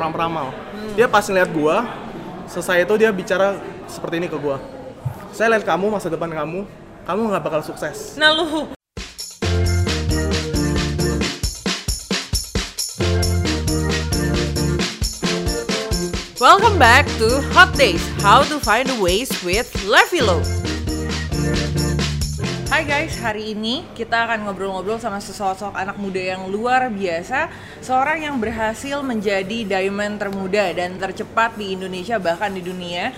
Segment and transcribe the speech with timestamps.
[0.00, 0.48] seorang peramal.
[0.96, 1.84] Dia pas ngeliat gua,
[2.48, 4.56] selesai itu dia bicara seperti ini ke gua.
[5.36, 6.64] Saya lihat kamu masa depan kamu,
[7.04, 8.16] kamu nggak bakal sukses.
[8.16, 8.72] Nah lu
[16.40, 20.40] Welcome back to Hot Days, How to Find a Ways with Levilo.
[22.80, 27.52] Hai guys, hari ini kita akan ngobrol-ngobrol sama sesosok anak muda yang luar biasa
[27.84, 33.12] Seorang yang berhasil menjadi diamond termuda dan tercepat di Indonesia bahkan di dunia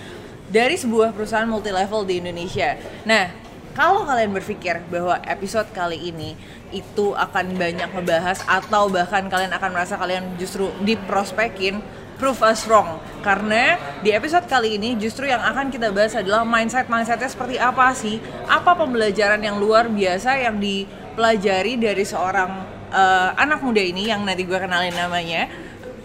[0.51, 2.75] Dari sebuah perusahaan multi level di Indonesia.
[3.07, 3.31] Nah,
[3.79, 6.35] kalau kalian berpikir bahwa episode kali ini
[6.75, 11.79] itu akan banyak ngebahas atau bahkan kalian akan merasa kalian justru diprospekin,
[12.23, 13.03] prove us wrong.
[13.27, 17.91] Karena di episode kali ini justru yang akan kita bahas adalah mindset mindsetnya seperti apa
[17.99, 18.23] sih?
[18.47, 22.63] Apa pembelajaran yang luar biasa yang dipelajari dari seorang
[22.95, 25.51] eh, anak muda ini yang nanti gue kenalin namanya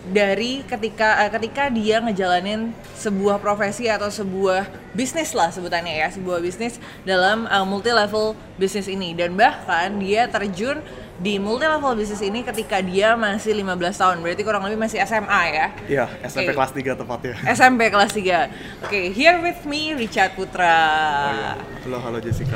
[0.09, 4.65] dari ketika eh, ketika dia ngejalanin sebuah profesi atau sebuah
[4.98, 10.82] bisnis lah sebutannya ya sebuah bisnis dalam multi level bisnis ini dan bahkan dia terjun
[11.18, 15.41] di multi level bisnis ini ketika dia masih 15 tahun berarti kurang lebih masih SMA
[15.49, 16.55] ya Iya, SMP Oke.
[16.55, 17.34] kelas 3 tepatnya.
[17.49, 21.54] SMP kelas 3 Oke, here with me Richard Putra Oh iya.
[21.84, 22.54] Halo, halo Jessica.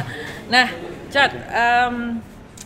[0.50, 0.66] Nah,
[1.06, 2.18] Chad, em,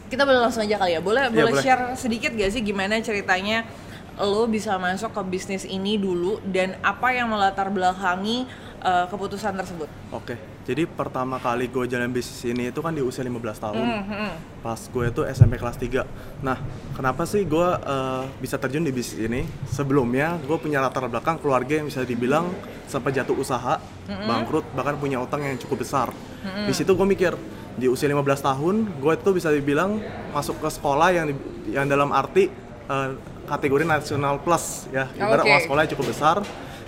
[0.07, 1.01] kita boleh langsung aja kali ya.
[1.01, 1.61] Boleh, Iya, boleh boleh.
[1.61, 3.69] share sedikit gak sih gimana ceritanya
[4.17, 8.49] lo bisa masuk ke bisnis ini dulu dan apa yang melatar belakangi
[8.85, 9.89] eh, keputusan tersebut?
[10.13, 10.37] Oke,
[10.69, 13.81] jadi pertama kali gue jalan bisnis ini itu kan di usia 15 tahun.
[13.81, 14.31] Mhm.
[14.61, 16.05] Pas gue itu SMP kelas 3.
[16.45, 16.61] Nah,
[16.93, 19.43] kenapa sih gue eh, bisa terjun di bisnis ini?
[19.73, 22.53] Sebelumnya gue punya latar belakang keluarga yang bisa dibilang
[22.85, 26.13] sampai jatuh usaha, bangkrut, bahkan punya utang yang cukup besar.
[26.45, 27.33] Di situ gue mikir,
[27.75, 29.99] di usia 15 tahun, gue itu bisa dibilang
[30.31, 31.27] masuk ke sekolah yang
[31.73, 32.53] yang dalam arti
[32.87, 33.11] eh,
[33.45, 36.37] kategori nasional plus ya, ibarat uang sekolah yang cukup besar.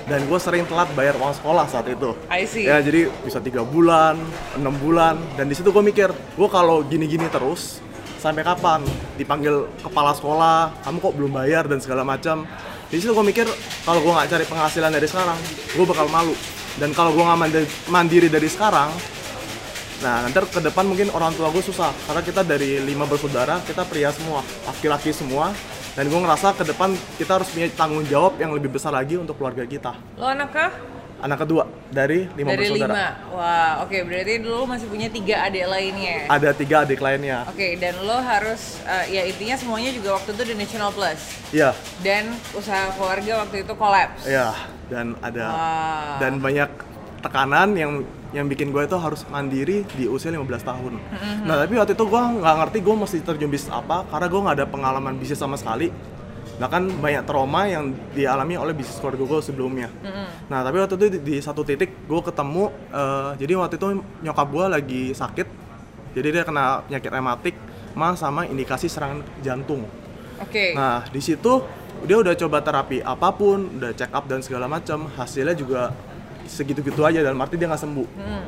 [0.06, 2.14] Dan gue sering telat bayar uang sekolah saat itu.
[2.30, 2.70] I see.
[2.70, 4.14] Ya jadi bisa tiga bulan,
[4.54, 7.82] enam bulan, dan di situ gue mikir, gue kalau gini-gini terus
[8.22, 8.86] sampai kapan
[9.18, 12.46] dipanggil kepala sekolah, kamu kok belum bayar dan segala macam.
[12.86, 13.50] Di situ gue mikir
[13.82, 15.38] kalau gue nggak cari penghasilan dari sekarang,
[15.74, 16.38] gue bakal malu.
[16.78, 18.94] Dan kalau gue nggak mandi- mandiri dari sekarang,
[20.06, 23.82] nah nanti ke depan mungkin orang tua gue susah karena kita dari lima bersaudara kita
[23.82, 25.50] pria semua, laki-laki semua.
[25.96, 29.34] Dan gue ngerasa ke depan kita harus punya tanggung jawab yang lebih besar lagi untuk
[29.34, 29.96] keluarga kita.
[30.14, 30.72] Lo anak kah?
[31.16, 32.92] Anak kedua dari lima Dari bersaudara.
[32.92, 33.06] lima.
[33.32, 36.28] Wah, oke berarti dulu masih punya tiga adik lainnya.
[36.28, 37.48] ada tiga adik lainnya.
[37.48, 41.20] Oke, dan lo harus eh, ya intinya semuanya juga waktu itu di National Plus.
[41.50, 41.72] Iya,
[42.04, 44.28] Dan usaha keluarga waktu itu kolaps.
[44.28, 44.52] iya.
[44.86, 46.14] Dan ada Wah.
[46.20, 46.68] dan banyak
[47.26, 50.94] tekanan yang yang bikin gue itu harus mandiri di usia 15 tahun.
[51.42, 54.56] Nah tapi waktu itu gue nggak ngerti gue mesti terjun bisnis apa karena gue nggak
[54.62, 55.90] ada pengalaman bisnis sama sekali.
[56.56, 59.88] Bahkan banyak trauma yang dialami oleh bisnis keluarga gue sebelumnya.
[60.46, 63.86] Nah tapi waktu itu di, di satu titik gue ketemu, eh, jadi waktu itu
[64.24, 65.48] nyokap gue lagi sakit,
[66.16, 67.54] jadi dia kena penyakit rematik,
[67.92, 69.84] mah sama indikasi serangan jantung.
[70.40, 70.72] Oke.
[70.72, 71.64] Nah, di situ
[72.04, 75.92] dia udah coba terapi apa pun, udah check up dan segala macam, hasilnya juga
[76.48, 78.08] segitu-gitu aja dalam arti dia nggak sembuh.
[78.16, 78.44] Hmm.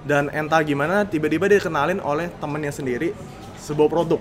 [0.00, 3.12] Dan entah gimana tiba-tiba dia kenalin oleh temennya sendiri
[3.60, 4.20] sebuah produk,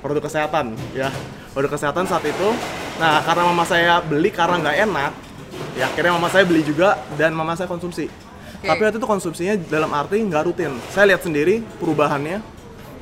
[0.00, 1.10] produk kesehatan ya.
[1.50, 2.48] Produk kesehatan saat itu.
[3.00, 5.12] Nah, karena mama saya beli karena nggak enak,
[5.76, 8.08] ya akhirnya mama saya beli juga dan mama saya konsumsi.
[8.08, 8.68] Oke.
[8.68, 10.72] Tapi waktu itu konsumsinya dalam arti nggak rutin.
[10.92, 12.40] Saya lihat sendiri perubahannya,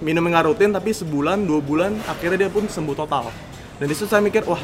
[0.03, 3.31] minumnya nggak rutin tapi sebulan dua bulan akhirnya dia pun sembuh total.
[3.79, 4.63] Dan di situ saya mikir wah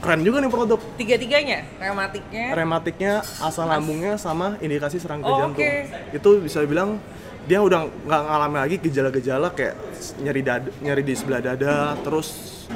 [0.00, 0.80] keren juga nih produk.
[0.96, 2.44] Tiga-tiganya, rematiknya.
[2.56, 5.60] Rematiknya, asam lambungnya sama indikasi serangan ke Oh, jantung.
[5.60, 5.72] oke.
[6.16, 6.98] Itu bisa bilang
[7.44, 9.76] dia udah nggak ngalami lagi gejala-gejala kayak
[10.20, 12.28] nyeri dada, nyeri di sebelah dada, terus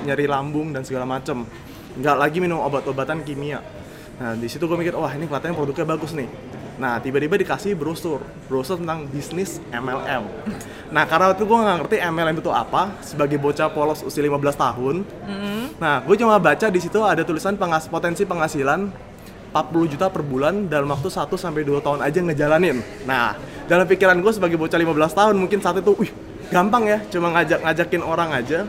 [0.05, 1.49] nyeri lambung dan segala macem.
[1.97, 3.65] Nggak lagi minum obat-obatan kimia.
[4.15, 6.29] Nah di situ gue mikir wah ini kelihatannya produknya bagus nih.
[6.79, 10.27] Nah tiba-tiba dikasih brosur, brosur tentang bisnis MLM.
[10.91, 14.55] Nah karena waktu itu gue nggak ngerti MLM itu apa, sebagai bocah polos usia 15
[14.59, 14.97] tahun.
[15.79, 19.15] Nah gue cuma baca di situ ada tulisan pengas potensi penghasilan
[19.55, 22.83] 40 juta per bulan dalam waktu 1 sampai 2 tahun aja ngejalanin.
[23.07, 23.39] Nah,
[23.71, 26.11] dalam pikiran gue sebagai bocah 15 tahun mungkin saat itu, wih,
[26.51, 28.67] gampang ya, cuma ngajak ngajakin orang aja.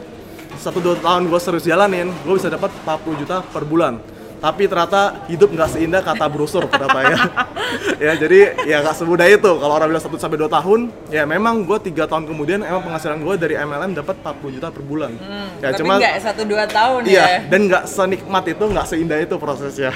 [0.61, 3.97] Satu dua tahun gue serius jalanin, gue bisa dapat 40 juta per bulan.
[4.35, 7.17] Tapi ternyata hidup nggak seindah kata brosur ternyata ya.
[8.05, 9.51] ya jadi ya nggak semudah itu.
[9.57, 10.79] Kalau orang bilang 1 sampai 2 tahun,
[11.09, 14.83] ya memang gue tiga tahun kemudian emang penghasilan gue dari MLM dapat 40 juta per
[14.83, 15.11] bulan.
[15.59, 17.39] ya Tapi cuma nggak satu dua tahun Iya, ya.
[17.49, 19.91] dan nggak senikmat itu, nggak seindah itu prosesnya.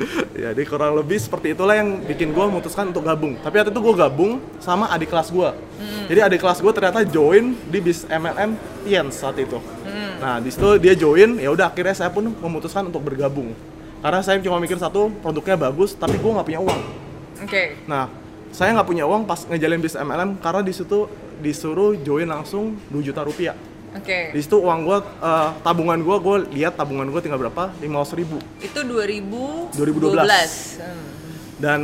[0.42, 3.36] ya, jadi kurang lebih seperti itulah yang bikin gue memutuskan untuk gabung.
[3.40, 5.50] Tapi waktu itu gue gabung sama adik kelas gue.
[6.08, 9.60] Jadi adik kelas gue ternyata join di bis MLM Tiens saat itu.
[10.20, 13.56] Nah, di situ dia join, ya udah akhirnya saya pun memutuskan untuk bergabung.
[14.00, 16.80] Karena saya cuma mikir satu, produknya bagus, tapi gue nggak punya uang.
[17.44, 17.76] Oke.
[17.88, 18.08] Nah,
[18.52, 21.08] saya nggak punya uang pas ngejalin bisnis MLM karena di situ
[21.40, 23.56] disuruh join langsung 2 juta rupiah.
[23.90, 24.30] Oke.
[24.30, 24.98] Di situ uang gue,
[25.66, 27.74] tabungan gue, gue lihat tabungan gue tinggal berapa?
[27.82, 28.38] 500 ribu.
[28.62, 29.74] Itu 2012.
[29.74, 30.78] 2012.
[30.78, 31.06] Hmm.
[31.58, 31.80] Dan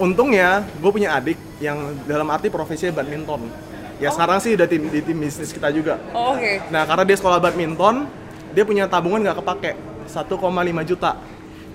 [0.00, 3.48] untungnya gue punya adik yang dalam arti profesinya badminton.
[3.96, 5.96] Ya sekarang sih udah tim, di tim bisnis kita juga.
[6.12, 6.60] Oh, Oke.
[6.68, 8.08] Nah karena dia sekolah badminton,
[8.52, 9.72] dia punya tabungan nggak kepake
[10.08, 10.36] 1,5
[10.84, 11.20] juta.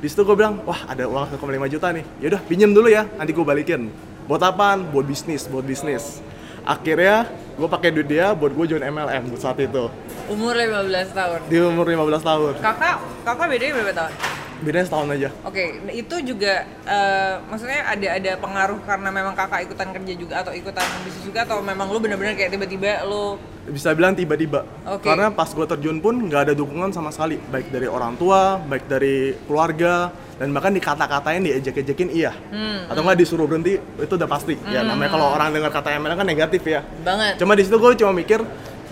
[0.01, 2.05] Di situ gue bilang, wah ada uang 1,5 juta nih.
[2.21, 3.93] Yaudah pinjem dulu ya, nanti gue balikin.
[4.25, 4.89] Buat apaan?
[4.89, 6.21] Buat bisnis, buat bisnis.
[6.61, 9.89] Akhirnya gue pakai duit dia buat gue join MLM saat itu
[10.25, 11.39] Umur 15 tahun.
[11.45, 12.53] di umur 15 tahun.
[12.57, 14.13] Kakak, kakak bedanya berapa tahun?
[14.61, 15.29] Bedanya setahun aja.
[15.41, 16.53] Oke, nah itu juga
[16.85, 21.43] eh, maksudnya ada ada pengaruh karena memang kakak ikutan kerja juga atau ikutan bisnis juga
[21.43, 24.63] atau memang lu bener-bener kayak tiba-tiba lu Bisa bilang tiba-tiba.
[24.87, 25.05] Oke.
[25.05, 28.85] Karena pas gue terjun pun nggak ada dukungan sama sekali, baik dari orang tua, baik
[28.85, 30.09] dari keluarga,
[30.41, 32.33] dan bahkan dikata-katain, diejek-ejekin iya.
[32.49, 34.57] Hmm, Atau nggak disuruh berhenti, itu udah pasti.
[34.73, 36.81] Ya namanya kalau orang dengar kata MLM kan negatif ya.
[37.05, 37.37] banget.
[37.37, 38.41] Cuma di situ gue cuma mikir,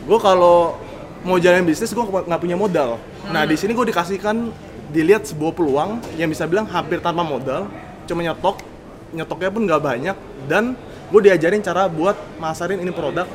[0.06, 0.78] gue kalau
[1.25, 3.01] mau jalan bisnis gue nggak punya modal.
[3.34, 4.54] Nah di sini gue dikasihkan
[4.94, 7.66] dilihat sebuah peluang yang bisa bilang hampir tanpa modal,
[8.06, 8.62] cuma nyetok,
[9.18, 10.78] nyetoknya pun nggak banyak dan
[11.10, 13.25] gue diajarin cara buat masarin ini produk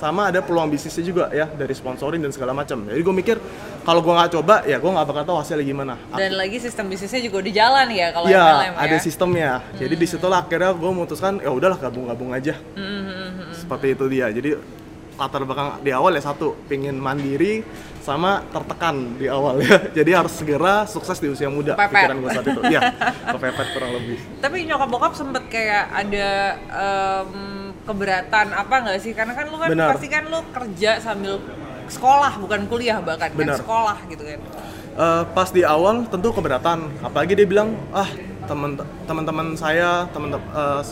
[0.00, 2.88] sama ada peluang bisnisnya juga ya dari sponsorin dan segala macam.
[2.88, 3.36] Jadi gue mikir
[3.84, 5.94] kalau gue nggak coba ya gue nggak bakal tahu hasilnya gimana.
[6.16, 8.98] Dan lagi sistem bisnisnya juga di jalan ya kalau Iya, MLM ada ya.
[8.98, 9.50] sistemnya.
[9.76, 12.56] Jadi di situlah akhirnya gue memutuskan ya udahlah gabung-gabung aja.
[12.72, 14.32] Hmm, Seperti itu dia.
[14.32, 14.56] Jadi
[15.20, 17.60] latar belakang di awal ya satu, pingin mandiri
[18.00, 19.84] sama tertekan di awal ya.
[20.00, 21.76] Jadi harus segera sukses di usia muda.
[21.76, 21.92] Kepepet.
[21.92, 22.60] Pikiran gue saat itu.
[22.72, 22.80] Iya,
[23.36, 24.16] kepepet kurang lebih.
[24.40, 26.28] Tapi nyokap bokap sempet kayak ada
[26.72, 27.59] em,
[27.90, 29.12] keberatan apa nggak sih?
[29.12, 29.88] Karena kan lu kan Benar.
[29.94, 31.42] pasti kan lu kerja sambil
[31.90, 33.58] sekolah bukan kuliah bahkan Benar.
[33.58, 34.40] kan sekolah gitu kan.
[34.90, 36.86] Eh, pas di awal tentu keberatan.
[37.02, 38.06] Apalagi dia bilang, ah
[38.46, 40.82] teman teman-teman saya, teman eh,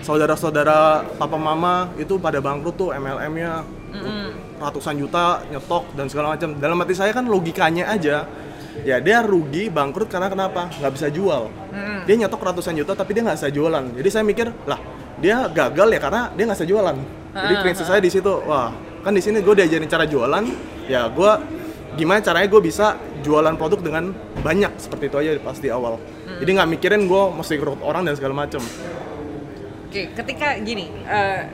[0.00, 3.64] saudara-saudara papa mama itu pada bangkrut tuh MLM-nya
[4.60, 6.56] ratusan juta nyetok dan segala macam.
[6.56, 8.28] Dalam hati saya kan logikanya aja,
[8.84, 10.68] ya dia rugi bangkrut karena kenapa?
[10.80, 11.48] Nggak bisa jual.
[12.04, 13.84] Dia nyetok ratusan juta tapi dia nggak bisa jualan.
[13.96, 16.96] Jadi saya mikir lah dia gagal ya karena dia nggak bisa jualan.
[17.36, 18.72] Jadi prinsip saya di situ, wah
[19.04, 20.44] kan di sini gue diajarin cara jualan,
[20.88, 21.30] ya gue
[21.96, 24.04] gimana caranya gue bisa jualan produk dengan
[24.40, 26.00] banyak seperti itu aja pas di awal.
[26.40, 28.60] Jadi nggak mikirin gue mesti rekrut orang dan segala macam.
[29.86, 31.48] Oke, ketika gini, eh,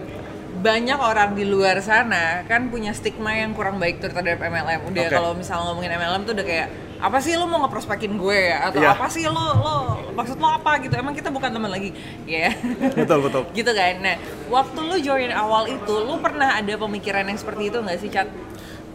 [0.52, 4.84] banyak orang di luar sana kan punya stigma yang kurang baik terhadap MLM.
[4.90, 5.14] Udah Oke.
[5.14, 6.68] kalau misalnya ngomongin MLM tuh udah kayak
[7.02, 8.70] apa sih lo mau ngeprospekin gue ya?
[8.70, 8.94] Atau Iya.
[8.94, 9.74] apa sih lo lo
[10.14, 10.94] maksud lo apa gitu?
[10.94, 11.90] Emang kita bukan teman lagi.
[12.22, 12.54] Ya
[12.94, 13.42] betul betul.
[13.58, 13.94] gitu kan.
[13.98, 14.16] Nah
[14.46, 18.30] waktu lo join awal itu lo pernah ada pemikiran yang seperti itu nggak sih Chat?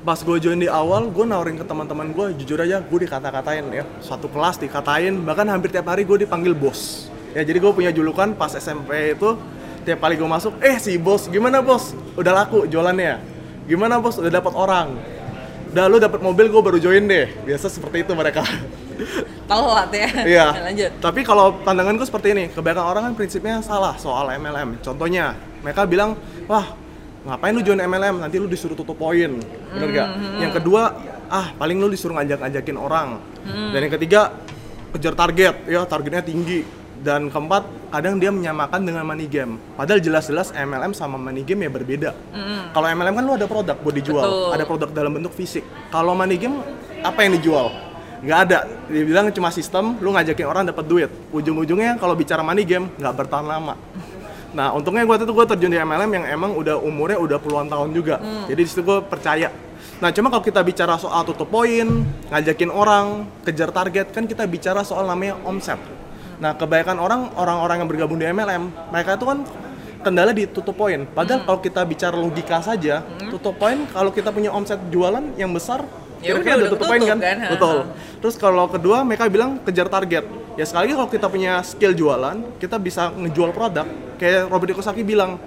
[0.08, 3.84] Pas gue join di awal gue nawarin ke teman-teman gue jujur aja gue dikata-katain ya.
[4.00, 7.12] Satu kelas dikatain bahkan hampir tiap hari gue dipanggil bos.
[7.36, 9.36] Ya jadi gue punya julukan pas SMP itu
[9.84, 11.92] tiap kali gue masuk eh si bos gimana bos?
[12.16, 13.20] Udah laku jualannya.
[13.68, 14.16] Gimana bos?
[14.16, 14.96] Udah dapat orang
[15.78, 18.42] udah lu dapat mobil gue baru join deh biasa seperti itu mereka
[19.50, 20.48] telat ya Iya.
[20.74, 24.82] lanjut Tapi kalau pandanganku seperti ini, kebanyakan orang kan prinsipnya salah soal MLM.
[24.82, 26.18] Contohnya, mereka bilang,
[26.50, 26.74] wah
[27.30, 28.26] ngapain lu join MLM?
[28.26, 29.38] Nanti lu disuruh tutup poin,
[29.72, 30.10] bener gak?
[30.42, 30.98] Yang kedua,
[31.30, 33.22] ah paling lu disuruh ngajak-ngajakin orang.
[33.46, 34.34] Dan yang ketiga,
[34.98, 36.66] kejar target, ya targetnya tinggi.
[36.98, 39.62] Dan keempat, kadang dia menyamakan dengan money game.
[39.78, 42.10] Padahal jelas-jelas MLM sama money game ya berbeda.
[42.74, 44.54] Kalau MLM kan lu ada produk buat dijual, Betul.
[44.54, 45.64] ada produk dalam bentuk fisik.
[45.94, 46.58] Kalau money game,
[47.06, 47.88] apa yang dijual?
[48.18, 52.66] nggak ada dia bilang cuma sistem lu ngajakin orang dapat duit ujung-ujungnya kalau bicara money
[52.66, 53.78] game nggak bertahan lama
[54.58, 57.94] nah untungnya gue tuh gue terjun di MLM yang emang udah umurnya udah puluhan tahun
[57.94, 58.18] juga
[58.50, 59.54] jadi di situ gue percaya
[60.02, 61.86] nah cuma kalau kita bicara soal tutup poin
[62.34, 65.78] ngajakin orang kejar target kan kita bicara soal namanya omset
[66.38, 69.40] nah kebanyakan orang orang-orang yang bergabung di MLM mereka itu kan
[70.06, 73.02] kendala di tutup poin padahal kalau kita bicara logika saja
[73.34, 75.84] tutup poin kalau kita punya omset jualan yang besar
[76.18, 77.20] Ya udah, udah tutup poin kan?
[77.22, 77.38] kan?
[77.54, 77.78] Betul.
[78.26, 80.26] Terus kalau kedua mereka bilang kejar target.
[80.58, 83.86] Ya sekali lagi kalau kita punya skill jualan, kita bisa ngejual produk.
[84.18, 85.38] Kayak Robert Kiyosaki bilang,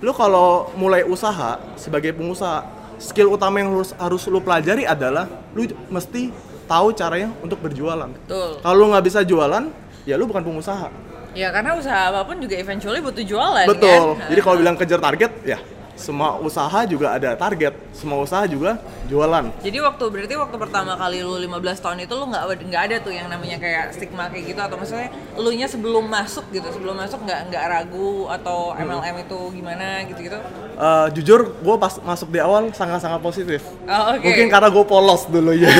[0.00, 2.64] lu kalau mulai usaha sebagai pengusaha,
[2.96, 6.32] skill utama yang harus harus lu pelajari adalah lu mesti
[6.64, 8.08] tahu caranya untuk berjualan.
[8.08, 9.68] betul Kalau lu nggak bisa jualan,
[10.08, 10.88] ya lu bukan pengusaha.
[11.36, 14.16] ya karena usaha apa pun juga eventually butuh jualan Betul.
[14.16, 15.58] kan Jadi kalau bilang kejar target, ya
[15.98, 17.74] semua usaha juga ada target.
[17.90, 21.50] semua usaha juga jualan Jadi waktu berarti waktu pertama kali lu 15
[21.82, 25.10] tahun itu lu nggak nggak ada tuh yang namanya kayak stigma kayak gitu atau maksudnya
[25.34, 30.38] lu nya sebelum masuk gitu sebelum masuk nggak nggak ragu atau MLM itu gimana gitu-gitu?
[30.78, 34.22] Eh, jujur gue pas masuk di awal sangat-sangat positif Oh, oke.
[34.22, 35.74] mungkin karena gue polos dulu ya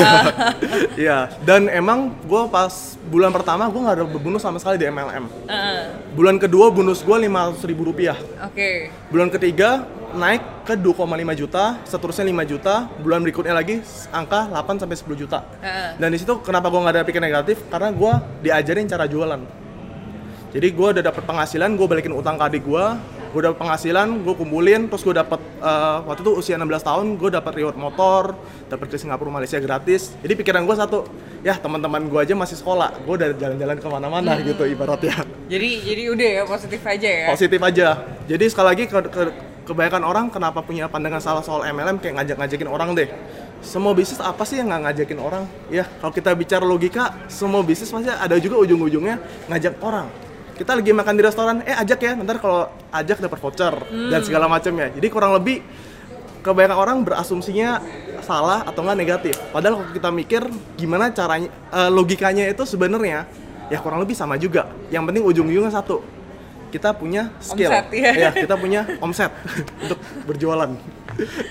[0.99, 2.67] Iya, dan emang gue pas
[3.07, 5.81] bulan pertama gue nggak ada bonus sama sekali di MLM Heeh.
[6.11, 8.91] bulan kedua bonus gue 500 ribu rupiah Oke.
[9.07, 14.95] bulan ketiga naik ke 2,5 juta, seterusnya 5 juta, bulan berikutnya lagi angka 8 sampai
[14.97, 15.39] 10 juta.
[15.61, 15.97] Heeh.
[15.97, 17.57] Dan di situ kenapa gue nggak ada pikir negatif?
[17.67, 19.41] Karena gue diajarin cara jualan.
[20.49, 22.85] Jadi gue udah dapat penghasilan, gue balikin utang ke adik gue,
[23.29, 27.29] gue dapet penghasilan, gue kumpulin, terus gue dapet eh, waktu itu usia 16 tahun, gue
[27.29, 28.33] dapet reward motor,
[28.65, 30.17] dapet ke Singapura Malaysia gratis.
[30.25, 31.05] Jadi pikiran gue satu,
[31.45, 36.03] ya teman-teman gue aja masih sekolah, gue udah jalan-jalan ke mana-mana gitu ibaratnya Jadi jadi
[36.13, 37.27] udah ya positif aja ya.
[37.29, 37.87] positif aja.
[38.25, 42.65] Jadi sekali lagi ke, ke- kebanyakan orang kenapa punya pandangan salah soal MLM kayak ngajak-ngajakin
[42.65, 43.05] orang deh.
[43.61, 45.43] Semua bisnis apa sih yang nggak ngajakin orang?
[45.69, 50.09] Ya kalau kita bicara logika, semua bisnis pasti ada juga ujung-ujungnya ngajak orang.
[50.57, 53.75] Kita lagi makan di restoran, eh ajak ya, ntar kalau ajak dapat voucher
[54.11, 54.91] dan segala macamnya.
[54.91, 55.63] Jadi kurang lebih
[56.43, 57.79] kebanyakan orang berasumsinya
[58.25, 59.35] salah atau nggak negatif.
[59.55, 60.41] Padahal kalau kita mikir
[60.75, 63.23] gimana caranya, eh, logikanya itu sebenarnya
[63.71, 64.67] ya kurang lebih sama juga.
[64.91, 66.03] Yang penting ujung-ujungnya satu,
[66.69, 68.31] kita punya skill, Omset, ya.
[68.33, 69.33] kita punya omset
[69.83, 70.71] untuk berjualan.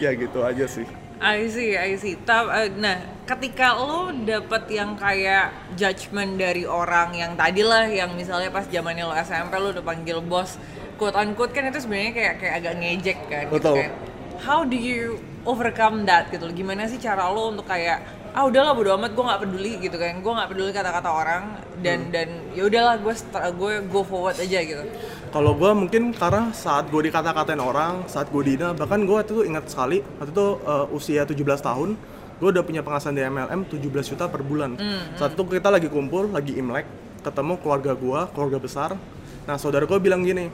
[0.00, 0.86] ya gitu aja sih.
[1.18, 2.14] I see, I see.
[2.22, 2.94] Ta- eh, nah,
[3.26, 9.02] ketika lo dapet yang kayak judgement dari orang yang tadi lah, yang misalnya pas zamannya
[9.02, 10.54] lo SMP lo udah panggil bos,
[10.94, 13.44] quote unquote kan itu sebenarnya kayak kayak agak ngejek kan.
[13.50, 13.74] gitu Betul.
[13.82, 13.90] kan.
[14.38, 16.46] How do you overcome that gitu?
[16.54, 17.98] Gimana sih cara lo untuk kayak
[18.38, 21.42] ah udahlah bodo amat gue nggak peduli gitu kan gue nggak peduli kata-kata orang
[21.82, 23.10] dan dan ya udahlah gue
[23.58, 24.86] gue go forward aja gitu
[25.34, 29.42] Kalau gue mungkin karena saat gue dikata-katain orang, saat gue dina, bahkan gue waktu itu
[29.44, 32.00] ingat sekali, waktu itu uh, usia 17 tahun,
[32.40, 34.80] gue udah punya penghasilan di MLM 17 juta per bulan.
[35.20, 36.88] Saat itu kita lagi kumpul, lagi imlek,
[37.20, 38.96] ketemu keluarga gue, keluarga besar.
[39.44, 40.48] Nah saudara gue bilang gini,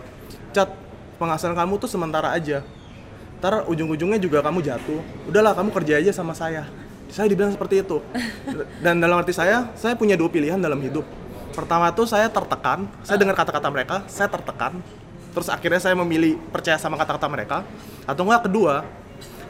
[0.51, 0.75] Cat,
[1.23, 2.67] penghasilan kamu tuh sementara aja.
[3.39, 4.99] Ntar ujung-ujungnya juga kamu jatuh.
[5.31, 6.67] Udahlah kamu kerja aja sama saya.
[7.15, 8.03] Saya dibilang seperti itu.
[8.83, 11.07] Dan dalam arti saya, saya punya dua pilihan dalam hidup.
[11.55, 14.83] Pertama tuh saya tertekan, saya dengar kata-kata mereka, saya tertekan.
[15.31, 17.63] Terus akhirnya saya memilih percaya sama kata-kata mereka.
[18.03, 18.83] Atau enggak kedua,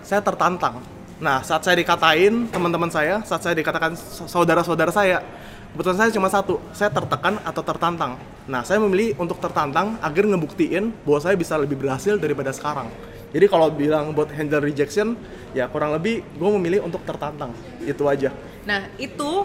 [0.05, 0.85] saya tertantang.
[1.17, 3.97] Nah, saat saya dikatain teman-teman saya, saat saya dikatakan
[4.29, 5.25] saudara-saudara saya,
[5.73, 8.21] kebetulan saya cuma satu, saya tertekan atau tertantang.
[8.45, 12.93] Nah, saya memilih untuk tertantang agar ngebuktiin bahwa saya bisa lebih berhasil daripada sekarang.
[13.35, 15.19] Jadi kalau bilang buat handle rejection,
[15.51, 17.51] ya kurang lebih gue memilih untuk tertantang.
[17.83, 18.31] Itu aja.
[18.63, 19.43] Nah itu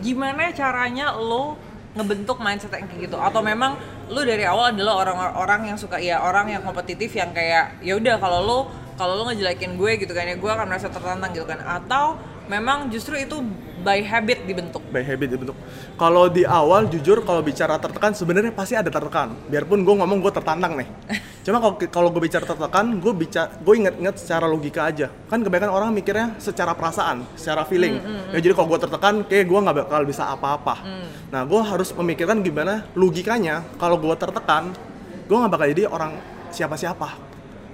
[0.00, 1.60] gimana caranya lo
[1.92, 3.20] ngebentuk mindset yang kayak gitu?
[3.20, 3.76] Atau memang
[4.08, 8.16] lo dari awal adalah orang-orang yang suka ya orang yang kompetitif yang kayak ya udah
[8.16, 8.58] kalau lo
[8.96, 11.60] kalau lo ngejelekin gue gitu kan ya gue akan merasa tertantang gitu kan?
[11.60, 12.16] Atau
[12.48, 13.44] memang justru itu
[13.80, 14.80] by habit dibentuk?
[14.90, 15.56] by habit dibentuk.
[15.94, 19.32] Kalau di awal jujur kalau bicara tertekan sebenarnya pasti ada tertekan.
[19.46, 20.88] Biarpun gue ngomong gue tertantang nih.
[21.46, 25.08] Cuma kalau kalau gue bicara tertekan, gue bicara gue inget-inget secara logika aja.
[25.30, 28.02] Kan kebanyakan orang mikirnya secara perasaan, secara feeling.
[28.34, 30.84] Ya jadi kalau gue tertekan, kayak gue nggak bakal bisa apa-apa.
[31.32, 33.64] Nah gue harus memikirkan gimana logikanya.
[33.80, 34.74] Kalau gue tertekan,
[35.30, 36.12] gue nggak bakal jadi orang
[36.52, 37.08] siapa-siapa.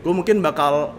[0.05, 0.95] Gue mungkin bakal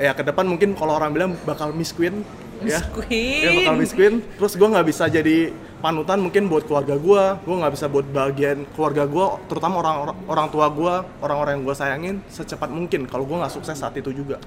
[0.00, 2.24] ya ke depan mungkin kalau orang bilang bakal miss queen
[2.66, 2.80] ya.
[2.92, 3.42] Queen.
[3.42, 5.52] ya bakal miss queen terus gue nggak bisa jadi
[5.82, 9.96] panutan mungkin buat keluarga gue gue nggak bisa buat bagian keluarga gue terutama orang
[10.30, 14.14] orang tua gue orang-orang yang gue sayangin secepat mungkin kalau gue nggak sukses saat itu
[14.14, 14.38] juga.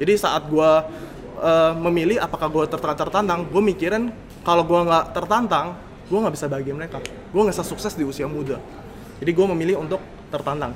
[0.00, 0.70] Jadi saat gue
[1.44, 4.10] eh, memilih apakah gue tertantang tertantang gue mikirin
[4.42, 5.76] kalau gue nggak tertantang
[6.08, 6.98] gue nggak bisa bahagia mereka.
[7.30, 8.56] Gue nggak bisa sukses di usia muda.
[9.20, 10.00] Jadi gue memilih untuk
[10.32, 10.72] tertantang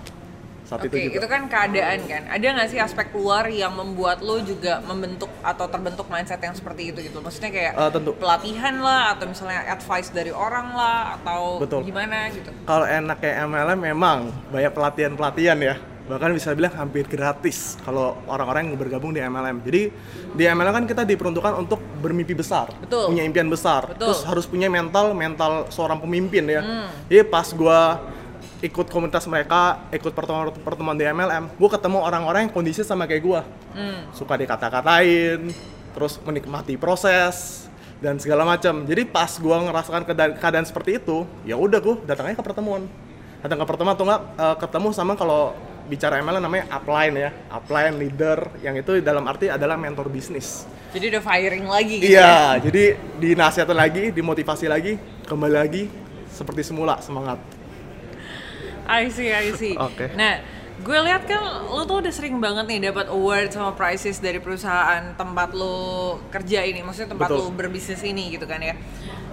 [0.73, 2.23] saat Oke, itu itu, kan keadaan kan.
[2.27, 6.89] Ada nggak sih aspek luar yang membuat lo juga membentuk atau terbentuk mindset yang seperti
[6.89, 7.21] itu gitu?
[7.21, 8.17] Maksudnya kayak Eh, tentu.
[8.17, 11.85] pelatihan lah, atau misalnya advice dari orang lah, atau Betul.
[11.85, 12.49] gimana gitu?
[12.63, 18.67] kalau enak kayak MLM memang banyak pelatihan-pelatihan ya bahkan bisa bilang hampir gratis kalau orang-orang
[18.67, 19.83] yang bergabung di MLM jadi
[20.33, 23.07] di MLM kan kita diperuntukkan untuk bermimpi besar Betul.
[23.09, 24.11] punya impian besar Betul.
[24.11, 26.91] terus harus punya mental mental seorang pemimpin ya Hmm.
[27.07, 28.03] jadi pas gua
[28.63, 33.23] ikut komunitas mereka ikut pertemuan pertemuan di MLM gua ketemu orang-orang yang kondisi sama kayak
[33.23, 33.41] gua
[33.73, 34.05] Hmm.
[34.13, 35.49] suka dikata-katain,
[35.93, 37.65] terus menikmati proses
[37.99, 38.85] dan segala macam.
[38.85, 42.85] Jadi pas gua ngerasakan keadaan, keadaan seperti itu, ya udah gua datangnya ke pertemuan.
[43.41, 47.97] Datang ke pertemuan atau enggak eh, ketemu sama kalau bicara ML namanya upline ya, upline
[47.97, 50.69] leader yang itu dalam arti adalah mentor bisnis.
[50.93, 52.13] Jadi udah firing lagi gitu.
[52.13, 52.21] ya?
[52.21, 52.37] Iya,
[52.69, 52.85] jadi
[53.19, 55.83] dinasihatin lagi, dimotivasi lagi, kembali lagi
[56.29, 57.41] seperti semula semangat.
[58.93, 59.73] I see, I see.
[59.73, 60.13] Oke.
[60.13, 60.45] Nah,
[60.85, 61.41] gue lihat kan
[61.73, 66.61] lo tuh udah sering banget nih dapat award sama prizes dari perusahaan tempat lo kerja
[66.61, 67.41] ini, maksudnya tempat Betul.
[67.41, 68.77] lo berbisnis ini gitu kan ya.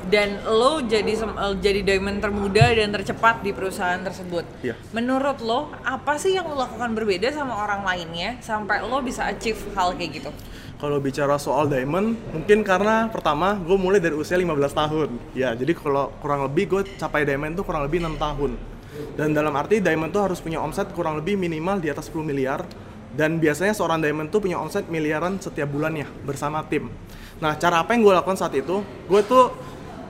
[0.09, 4.47] Dan lo jadi eh, jadi diamond termuda dan tercepat di perusahaan tersebut.
[4.63, 4.79] Iya.
[4.95, 9.59] Menurut lo apa sih yang lo lakukan berbeda sama orang lainnya sampai lo bisa achieve
[9.75, 10.31] hal kayak gitu?
[10.79, 15.09] Kalau bicara soal diamond, mungkin karena pertama gue mulai dari usia 15 tahun.
[15.35, 18.78] Ya, jadi kalau kurang lebih gue capai diamond tuh kurang lebih enam tahun.
[19.17, 22.63] Dan dalam arti diamond tuh harus punya omset kurang lebih minimal di atas 10 miliar.
[23.09, 26.93] Dan biasanya seorang diamond tuh punya omset miliaran setiap bulannya bersama tim.
[27.41, 28.85] Nah, cara apa yang gue lakukan saat itu?
[29.09, 29.49] Gue tuh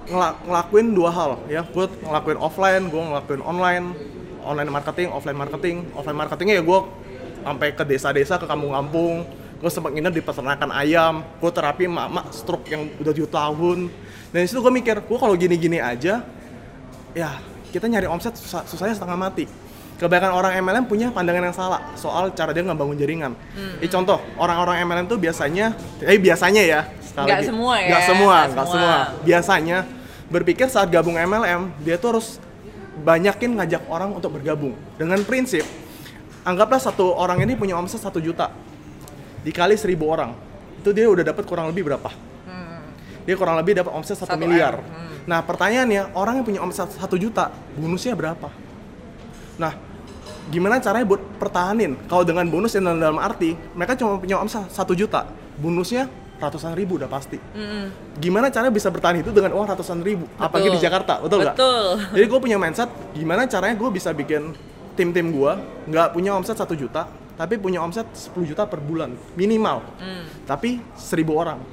[0.09, 1.63] ngela- ngelakuin dua hal ya.
[1.63, 3.85] Gue ngelakuin offline, gue ngelakuin online.
[4.43, 5.75] Online marketing, offline marketing.
[5.95, 6.79] Offline marketingnya ya gue
[7.39, 9.23] sampai ke desa-desa, ke kampung-kampung.
[9.59, 11.23] Gue sempat nginep di peternakan ayam.
[11.39, 13.77] Gue terapi emak-emak stroke yang udah 7 tahun.
[14.31, 16.23] Dan di situ gue mikir, gue kalau gini-gini aja,
[17.13, 17.29] ya
[17.69, 19.45] kita nyari omset susah, susahnya setengah mati.
[19.99, 23.35] Kebanyakan orang MLM punya pandangan yang salah soal cara dia ngebangun jaringan.
[23.83, 26.79] Ini contoh, orang-orang MLM tuh biasanya, eh biasanya ya,
[27.19, 28.71] Nggak lagi, semua ya, nggak semua, nggak semua.
[28.71, 28.95] semua.
[29.27, 29.77] Biasanya
[30.31, 32.39] berpikir saat gabung MLM, dia tuh harus
[33.03, 35.63] banyakin ngajak orang untuk bergabung dengan prinsip
[36.43, 38.51] anggaplah satu orang ini punya omset satu juta
[39.43, 40.35] dikali seribu orang
[40.79, 42.11] itu dia udah dapat kurang lebih berapa
[43.29, 44.81] dia kurang lebih dapat omset satu miliar.
[44.81, 45.29] M, hmm.
[45.29, 48.49] nah pertanyaannya orang yang punya omset satu juta bonusnya berapa?
[49.61, 49.77] Nah
[50.49, 51.93] gimana caranya buat pertahanin?
[52.09, 55.29] Kalau dengan bonus yang dalam, arti mereka cuma punya omset satu juta
[55.61, 56.09] bonusnya
[56.41, 57.37] ratusan ribu udah pasti.
[58.17, 60.25] Gimana caranya bisa bertahan itu dengan uang ratusan ribu?
[60.41, 61.53] Apalagi di Jakarta betul nggak?
[61.53, 61.85] Betul.
[62.17, 64.57] jadi gue punya mindset gimana caranya gue bisa bikin
[64.97, 65.51] tim-tim gue
[65.93, 67.05] nggak punya omset satu juta
[67.39, 69.79] tapi punya omset 10 juta per bulan minimal.
[70.43, 71.63] Tapi 1000 orang.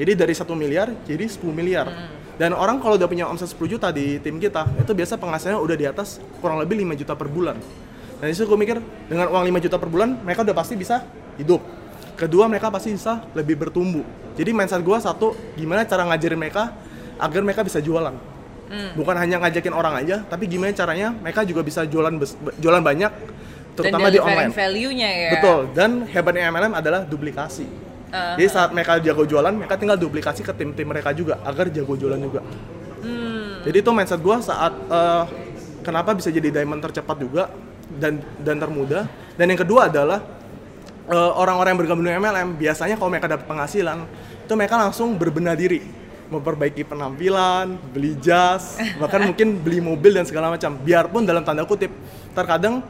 [0.00, 1.92] Jadi dari satu miliar jadi 10 miliar.
[2.40, 5.76] Dan orang kalau udah punya omset 10 juta di tim kita itu biasa penghasilannya udah
[5.76, 7.60] di atas kurang lebih 5 juta per bulan.
[8.16, 11.04] Dan di situ gue mikir dengan uang 5 juta per bulan mereka udah pasti bisa
[11.36, 11.60] hidup.
[12.16, 14.08] Kedua mereka pasti bisa lebih bertumbuh.
[14.40, 16.72] Jadi mindset gue satu gimana cara ngajarin mereka
[17.20, 18.16] agar mereka bisa jualan.
[18.96, 22.16] Bukan hanya ngajakin orang aja tapi gimana caranya mereka juga bisa jualan
[22.56, 23.12] jualan banyak
[23.74, 25.30] terutama dan di online value-nya ya.
[25.38, 27.66] betul dan hebatnya MLM adalah duplikasi
[28.14, 28.38] Uh-huh.
[28.38, 32.20] jadi saat mereka jago jualan mereka tinggal duplikasi ke tim-tim mereka juga agar jago jualan
[32.22, 32.46] juga
[33.02, 33.58] Hmm.
[33.66, 35.24] jadi itu mindset gue saat eh,
[35.82, 37.50] kenapa bisa jadi diamond tercepat juga
[37.98, 40.22] dan dan termuda dan yang kedua adalah
[41.04, 43.98] eh, orang-orang yang bergabung dengan MLM biasanya kalau mereka dapat penghasilan
[44.46, 45.82] itu mereka langsung berbenah diri
[46.24, 50.72] memperbaiki penampilan, beli jas, bahkan mungkin beli mobil dan segala macam.
[50.80, 51.92] Biarpun dalam tanda kutip
[52.32, 52.80] terkadang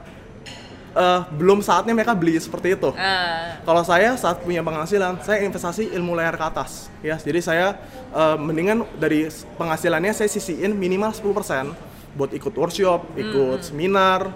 [0.95, 2.91] eh, belum saatnya mereka beli seperti itu.
[2.95, 6.89] Ah, Kalau saya saat punya penghasilan, saya investasi ilmu layar ke atas.
[7.03, 7.67] Ya, jadi saya
[8.15, 9.29] eh, mendingan dari
[9.59, 11.75] penghasilannya saya sisihin minimal 10%
[12.15, 14.31] buat ikut workshop, ikut seminar,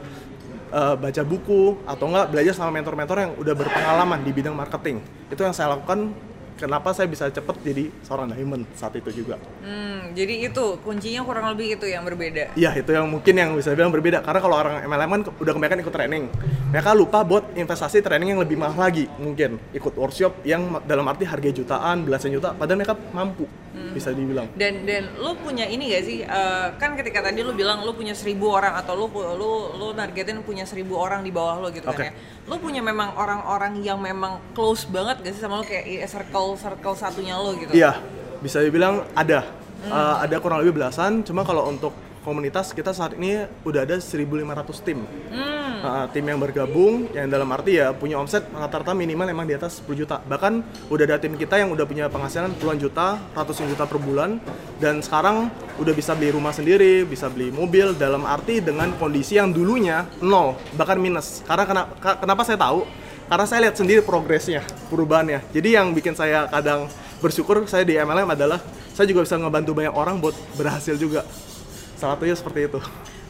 [0.75, 4.99] eh, baca buku atau enggak belajar sama mentor-mentor yang udah berpengalaman di bidang marketing.
[5.31, 6.12] Itu yang saya lakukan
[6.59, 9.38] kenapa saya bisa cepet jadi seorang diamond saat itu juga.
[9.62, 12.53] hmm, jadi itu kuncinya kurang lebih itu yang berbeda.
[12.53, 15.81] Iya itu yang mungkin yang bisa bilang berbeda karena kalau orang MLM kan udah kebanyakan
[15.81, 16.25] ikut training
[16.68, 21.25] mereka lupa buat investasi training yang lebih mahal lagi mungkin ikut workshop yang dalam arti
[21.25, 23.47] harga jutaan belasan juta padahal mereka mampu
[23.88, 26.18] bisa dibilang Dan dan lu punya ini gak sih?
[26.21, 30.42] eh, kan ketika tadi lu bilang lu punya seribu orang atau lu lu lu nargetin
[30.42, 31.94] punya seribu orang di bawah lu gitu Oke.
[31.97, 32.12] kan ya.
[32.44, 36.01] Lu punya memang orang-orang yang memang close banget gak sih sama lu kayak i-
[36.54, 37.74] circle circle satunya lu gitu?
[37.74, 37.98] iya
[38.38, 39.42] bisa dibilang ada.
[39.78, 41.94] Eh, ada kurang lebih belasan cuma kalau untuk
[42.26, 45.00] komunitas kita saat ini udah ada 1500 tim.
[45.32, 45.56] Hmm.
[45.78, 49.78] Uh, tim yang bergabung yang dalam arti ya punya omset rata-rata minimal emang di atas
[49.87, 50.18] 10 juta.
[50.26, 50.52] Bahkan
[50.90, 54.42] udah ada tim kita yang udah punya penghasilan puluhan juta ratusan juta per bulan.
[54.82, 55.46] Dan sekarang
[55.78, 60.58] udah bisa beli rumah sendiri bisa beli mobil dalam arti dengan kondisi yang dulunya nol
[60.74, 61.46] bahkan minus.
[61.46, 62.82] Karena kenapa, kenapa saya tahu
[63.28, 66.88] karena saya lihat sendiri progresnya perubahannya jadi yang bikin saya kadang
[67.22, 68.58] bersyukur saya di MLM adalah
[68.96, 71.22] saya juga bisa ngebantu banyak orang buat berhasil juga
[71.94, 72.80] salah satunya seperti itu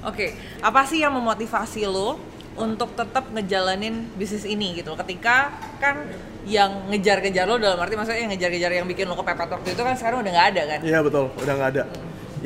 [0.06, 0.30] Oke,
[0.62, 2.22] apa sih yang memotivasi lo
[2.54, 4.94] untuk tetap ngejalanin bisnis ini gitu?
[4.94, 5.50] Ketika
[5.82, 6.06] kan
[6.46, 9.94] yang ngejar-ngejar lo dalam arti maksudnya yang ngejar-ngejar yang bikin lo kepepet waktu itu kan
[9.98, 10.78] sekarang udah nggak ada kan?
[10.86, 11.82] Iya betul, udah nggak ada.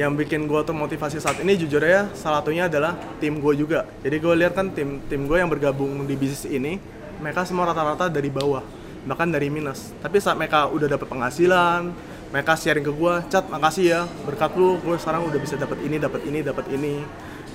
[0.01, 3.85] Yang bikin gue tuh motivasi saat ini jujur ya salah satunya adalah tim gue juga.
[4.01, 6.81] Jadi gue lihat kan tim tim gue yang bergabung di bisnis ini,
[7.23, 8.67] mereka semua rata-rata dari bawah,
[9.07, 9.95] bahkan dari minus.
[10.03, 11.95] Tapi saat mereka udah dapat penghasilan,
[12.35, 15.97] mereka sharing ke gue, cat makasih ya berkat lu, gue sekarang udah bisa dapat ini,
[16.03, 16.95] dapat ini, dapat ini.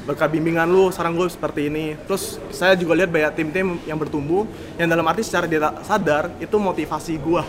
[0.07, 1.99] Berkat bimbingan lu, sekarang gue seperti ini.
[2.07, 4.47] Terus saya juga lihat banyak tim-tim yang bertumbuh,
[4.79, 7.43] yang dalam arti secara dia sadar itu motivasi gue.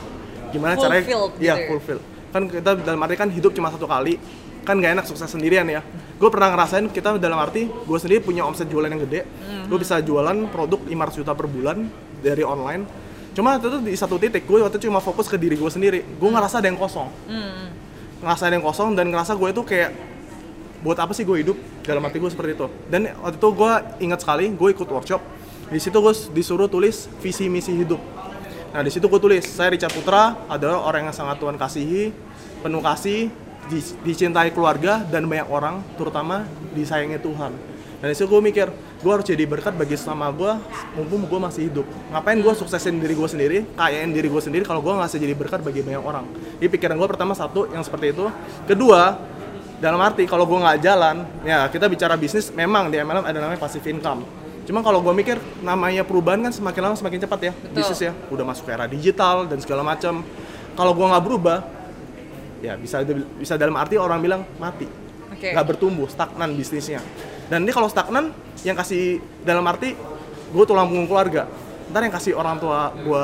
[0.50, 1.06] Gimana caranya?
[1.06, 1.66] Fulfilled gitu Iya, ya?
[1.70, 2.00] fulfill.
[2.34, 4.18] Kan kita dalam arti kan hidup cuma satu kali
[4.66, 5.80] kan gak enak sukses sendirian ya
[6.20, 9.24] gue pernah ngerasain kita dalam arti gue sendiri punya omset jualan yang gede
[9.64, 11.88] gue bisa jualan produk 500 juta per bulan
[12.20, 12.84] dari online.
[13.32, 16.02] Cuma itu tuh di satu titik gue waktu itu cuma fokus ke diri gue sendiri.
[16.18, 17.08] Gue ngerasa ada yang kosong.
[17.30, 17.70] Hmm.
[18.18, 19.94] ngerasa ada yang kosong dan ngerasa gue itu kayak
[20.82, 21.54] buat apa sih gue hidup?
[21.86, 22.66] Dalam arti gue seperti itu.
[22.90, 25.22] Dan waktu itu gue ingat sekali gue ikut workshop.
[25.70, 28.02] Di situ gue disuruh tulis visi misi hidup.
[28.74, 32.10] Nah di situ gue tulis saya Richard Putra adalah orang yang sangat Tuhan kasihi
[32.58, 33.30] penuh kasih
[33.70, 36.42] di- dicintai keluarga dan banyak orang terutama
[36.74, 37.52] disayangi Tuhan
[37.98, 38.70] dan di situ gue mikir
[39.02, 40.52] gue harus jadi berkat bagi selama gue
[40.94, 41.86] mumpung gue masih hidup.
[42.14, 45.60] Ngapain gue suksesin diri gue sendiri kayain diri gue sendiri kalau gue nggak jadi berkat
[45.66, 46.22] bagi banyak orang?
[46.62, 48.30] Jadi pikiran gue pertama satu yang seperti itu.
[48.70, 49.18] Kedua
[49.82, 53.58] dalam arti kalau gue nggak jalan ya kita bicara bisnis memang di MLM ada namanya
[53.58, 54.22] passive income.
[54.62, 57.82] Cuma kalau gue mikir namanya perubahan kan semakin lama semakin cepat ya Betul.
[57.82, 58.12] bisnis ya.
[58.30, 60.22] Udah masuk era digital dan segala macam.
[60.78, 61.66] Kalau gue nggak berubah
[62.62, 63.02] ya bisa
[63.42, 64.86] bisa dalam arti orang bilang mati.
[65.34, 67.02] Nggak bertumbuh stagnan bisnisnya
[67.48, 68.30] dan ini kalau stagnan
[68.62, 69.96] yang kasih dalam arti
[70.48, 71.48] gue tulang punggung keluarga
[71.88, 73.22] ntar yang kasih orang tua gue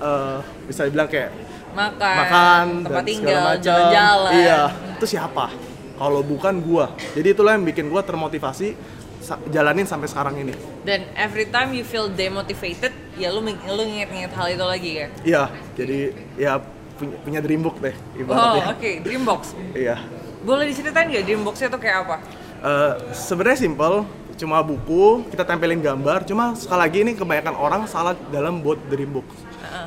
[0.00, 1.32] eh, bisa dibilang kayak
[1.74, 4.30] Makan, makan tempat dan tinggal, jalan-jalan.
[4.30, 4.60] Iya,
[4.94, 5.50] itu siapa?
[5.98, 6.94] Kalau bukan gua.
[7.18, 8.78] Jadi itulah yang bikin gua termotivasi
[9.50, 10.54] jalanin sampai sekarang ini.
[10.86, 15.10] Dan every time you feel demotivated, ya lu lu nginget-nginget hal itu lagi kan?
[15.26, 15.42] Iya,
[15.74, 15.98] jadi
[16.38, 16.62] ya
[16.94, 18.64] punya, punya dream book deh Oh, ibaratnya.
[18.70, 19.40] oke, Dreambox.
[19.74, 19.96] Iya.
[20.46, 22.16] Boleh diceritain nggak Dreamboxnya tuh kayak apa?
[22.64, 24.08] Eh, sebenarnya simple,
[24.40, 29.20] cuma buku, kita tempelin gambar, cuma sekali lagi ini kebanyakan orang salah dalam buat dream
[29.20, 29.28] book.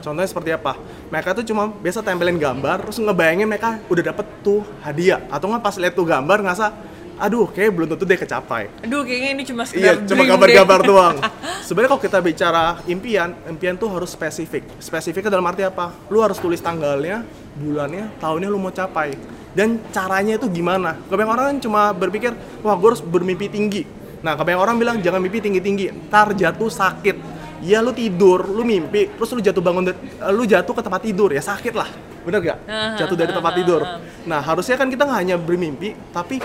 [0.05, 0.77] Contohnya seperti apa?
[1.09, 5.63] Mereka tuh cuma biasa tempelin gambar, terus ngebayangin mereka udah dapet tuh hadiah, atau nggak
[5.65, 6.69] pas lihat tuh gambar ngerasa,
[7.17, 8.69] aduh kayak belum tentu deh kecapai.
[8.85, 11.15] Aduh, kayaknya ini cuma Iya, sekedar cuma dream gambar-gambar doang.
[11.65, 14.69] Sebenarnya kalau kita bicara impian, impian tuh harus spesifik.
[14.77, 15.97] Spesifiknya dalam arti apa?
[16.13, 17.25] Lu harus tulis tanggalnya,
[17.57, 19.17] bulannya, tahunnya lu mau capai.
[19.57, 20.93] Dan caranya itu gimana?
[21.09, 23.83] Kebanyakan orang kan cuma berpikir, wah gue harus bermimpi tinggi.
[24.21, 27.17] Nah, kebanyakan orang bilang jangan mimpi tinggi-tinggi, ntar jatuh sakit.
[27.65, 29.97] Ya lu tidur, lu mimpi, terus lu jatuh bangun, da-
[30.29, 31.89] lu jatuh ke tempat tidur, ya sakit lah.
[32.21, 32.59] Bener gak?
[33.01, 33.81] Jatuh dari tempat tidur.
[34.29, 36.37] Nah, harusnya kan kita nggak hanya bermimpi, tapi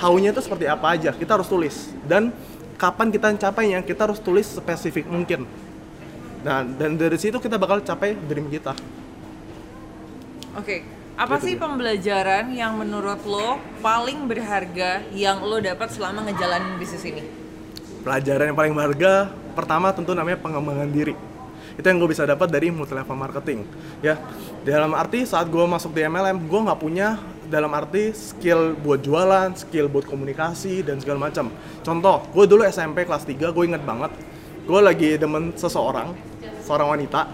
[0.00, 1.12] haunya itu seperti apa aja.
[1.12, 1.92] Kita harus tulis.
[2.08, 2.32] Dan
[2.80, 5.44] kapan kita mencapainya, kita harus tulis spesifik mungkin.
[6.44, 8.72] Nah, dan dari situ kita bakal capai dream kita.
[10.54, 10.86] Oke,
[11.18, 17.02] apa Gitu sih pembelajaran yang menurut lo paling berharga yang lo dapat selama ngejalanin bisnis
[17.02, 17.26] ini?
[18.06, 21.18] Pelajaran yang paling berharga, pertama tentu namanya pengembangan diri.
[21.74, 23.66] Itu yang gue bisa dapat dari multi level marketing.
[23.98, 24.14] Ya,
[24.62, 27.18] dalam arti saat gue masuk di MLM, gue nggak punya
[27.50, 31.50] dalam arti skill buat jualan, skill buat komunikasi dan segala macam.
[31.82, 34.14] Contoh, gue dulu SMP kelas 3, gue inget banget,
[34.70, 36.14] gue lagi demen seseorang,
[36.62, 37.26] seorang wanita,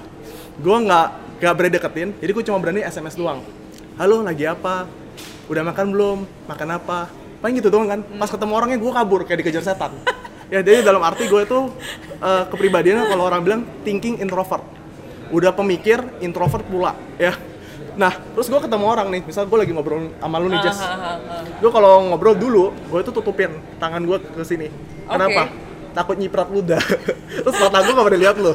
[0.56, 3.40] gue nggak nggak berani deketin, jadi gue cuma berani SMS doang.
[3.96, 4.85] Halo, lagi apa?
[5.48, 6.18] Udah makan belum?
[6.44, 7.09] Makan apa?
[7.40, 8.05] Paling gitu doang kan.
[8.20, 9.96] Pas ketemu orangnya gue kabur kayak dikejar setan.
[10.53, 11.59] ya jadi dalam arti gue itu
[12.20, 14.61] eh, kepribadiannya kalau orang bilang thinking introvert.
[15.33, 17.33] Udah pemikir introvert pula ya.
[17.96, 20.79] Nah, terus gue ketemu orang nih, misal gue lagi ngobrol sama lu nih, Jess.
[20.79, 21.42] Ah, ah, ah, ah.
[21.57, 23.50] Gue kalau ngobrol dulu, gue itu tutupin
[23.81, 24.68] tangan gue ke sini.
[25.09, 25.48] Kenapa?
[25.96, 26.81] Takut nyiprat ludah.
[27.48, 28.53] Terus mata gue gak pernah lihat lu.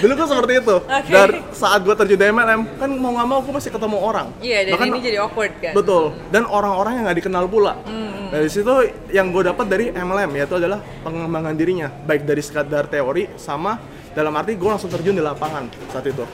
[0.00, 0.76] Dulu gue seperti itu.
[0.80, 1.10] Oke.
[1.12, 4.26] Dan saat gue terjun di MLM, kan mau nggak mau gue masih ketemu orang.
[4.40, 5.72] Iya, dan Bahkan- ini jadi awkward kan?
[5.72, 6.04] Betul.
[6.28, 7.74] Dan orang-orang yang nggak dikenal pula.
[7.86, 8.72] Hmm, Dari situ
[9.14, 13.78] yang gue dapat dari MLM yaitu adalah pengembangan dirinya, baik dari sekadar teori sama
[14.10, 16.26] dalam arti gue langsung terjun di lapangan saat itu.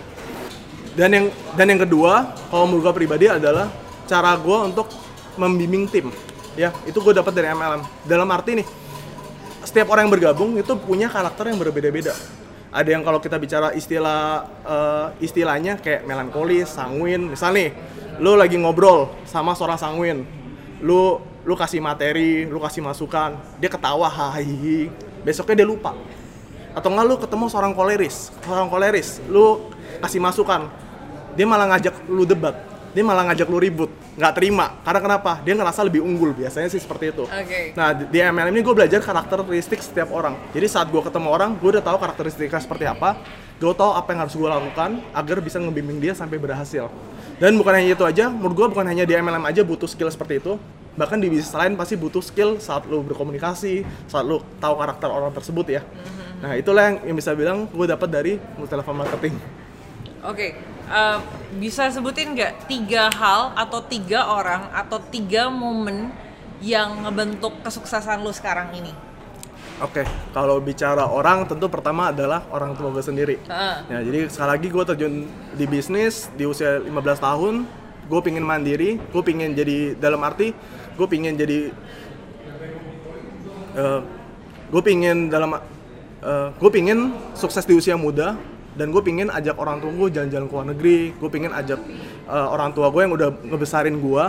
[0.96, 3.68] Dan yang dan yang kedua, kalau menurut gue pribadi adalah
[4.08, 4.88] cara gue untuk
[5.36, 6.08] membimbing tim.
[6.58, 7.84] Ya, itu gue dapat dari MLM.
[8.04, 8.66] Dalam arti nih,
[9.62, 12.10] setiap orang yang bergabung itu punya karakter yang berbeda-beda.
[12.70, 17.26] Ada yang kalau kita bicara istilah eh, istilahnya kayak melankolis, sanguin.
[17.26, 17.74] Misal nih,
[18.22, 20.22] lu lagi ngobrol sama seorang sanguin,
[20.78, 24.86] lu lu kasih materi, lu kasih masukan, dia ketawa hahihi,
[25.26, 25.98] besoknya dia lupa.
[26.70, 29.66] Atau enggak lu ketemu seorang koleris, seorang koleris, lu
[29.98, 30.70] kasih masukan,
[31.34, 32.54] dia malah ngajak lu debat,
[32.90, 34.74] dia malah ngajak lu ribut, nggak terima.
[34.82, 35.32] Karena kenapa?
[35.46, 37.24] Dia ngerasa lebih unggul, biasanya sih seperti itu.
[37.26, 37.70] Oke.
[37.78, 40.34] Nah, di MLM ini gue belajar karakteristik setiap orang.
[40.50, 43.22] Jadi saat gue ketemu orang, gue udah tahu karakteristiknya seperti apa.
[43.62, 46.90] Gue tahu apa yang harus gue lakukan agar bisa ngebimbing dia sampai berhasil.
[47.38, 50.42] Dan bukan hanya itu aja, menurut gue bukan hanya di MLM aja butuh skill seperti
[50.42, 50.58] itu.
[50.98, 55.30] Bahkan di bisnis lain pasti butuh skill saat lu berkomunikasi, saat lu tahu karakter orang
[55.30, 55.82] tersebut ya.
[56.40, 59.36] Nah, itulah yang, yang bisa bilang gue dapat dari level marketing.
[60.20, 60.52] Oke,
[60.90, 61.18] eh,
[61.62, 66.10] bisa sebutin nggak tiga hal atau tiga orang atau tiga momen
[66.60, 68.92] yang ngebentuk kesuksesan lu sekarang ini?
[69.80, 70.04] Oke,
[70.36, 73.40] kalau bicara orang tentu pertama adalah orang tua gue sendiri.
[73.48, 73.76] Heeh.
[73.88, 75.14] Ya, jadi sekali lagi gue terjun
[75.56, 77.54] di bisnis di usia 15 tahun,
[78.10, 80.50] gue pingin mandiri gue pingin jadi dalam arti
[80.98, 81.70] gue pingin jadi
[84.74, 85.54] gue pingin dalam
[86.58, 88.34] gue pingin sukses di usia muda
[88.80, 90.98] dan gue pingin ajak orang tua gue jalan-jalan ke luar negeri.
[91.20, 91.76] Gue pingin ajak
[92.24, 94.24] eh, orang tua gue yang udah ngebesarin gue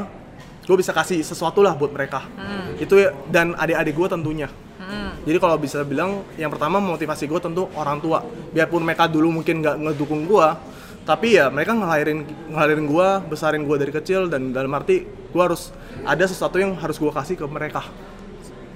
[0.62, 2.28] gue bisa kasih sesuatu lah buat mereka.
[2.76, 4.50] Itu ya- dan adik-adik gue tentunya.
[5.22, 8.20] Jadi kalau bisa bilang yang pertama motivasi gue tentu orang tua.
[8.52, 10.48] Biarpun mereka dulu mungkin nggak ngedukung gue
[11.02, 15.74] tapi ya mereka ngelahirin ngelahirin gue besarin gue dari kecil dan dalam arti gue harus
[16.06, 17.82] ada sesuatu yang harus gue kasih ke mereka.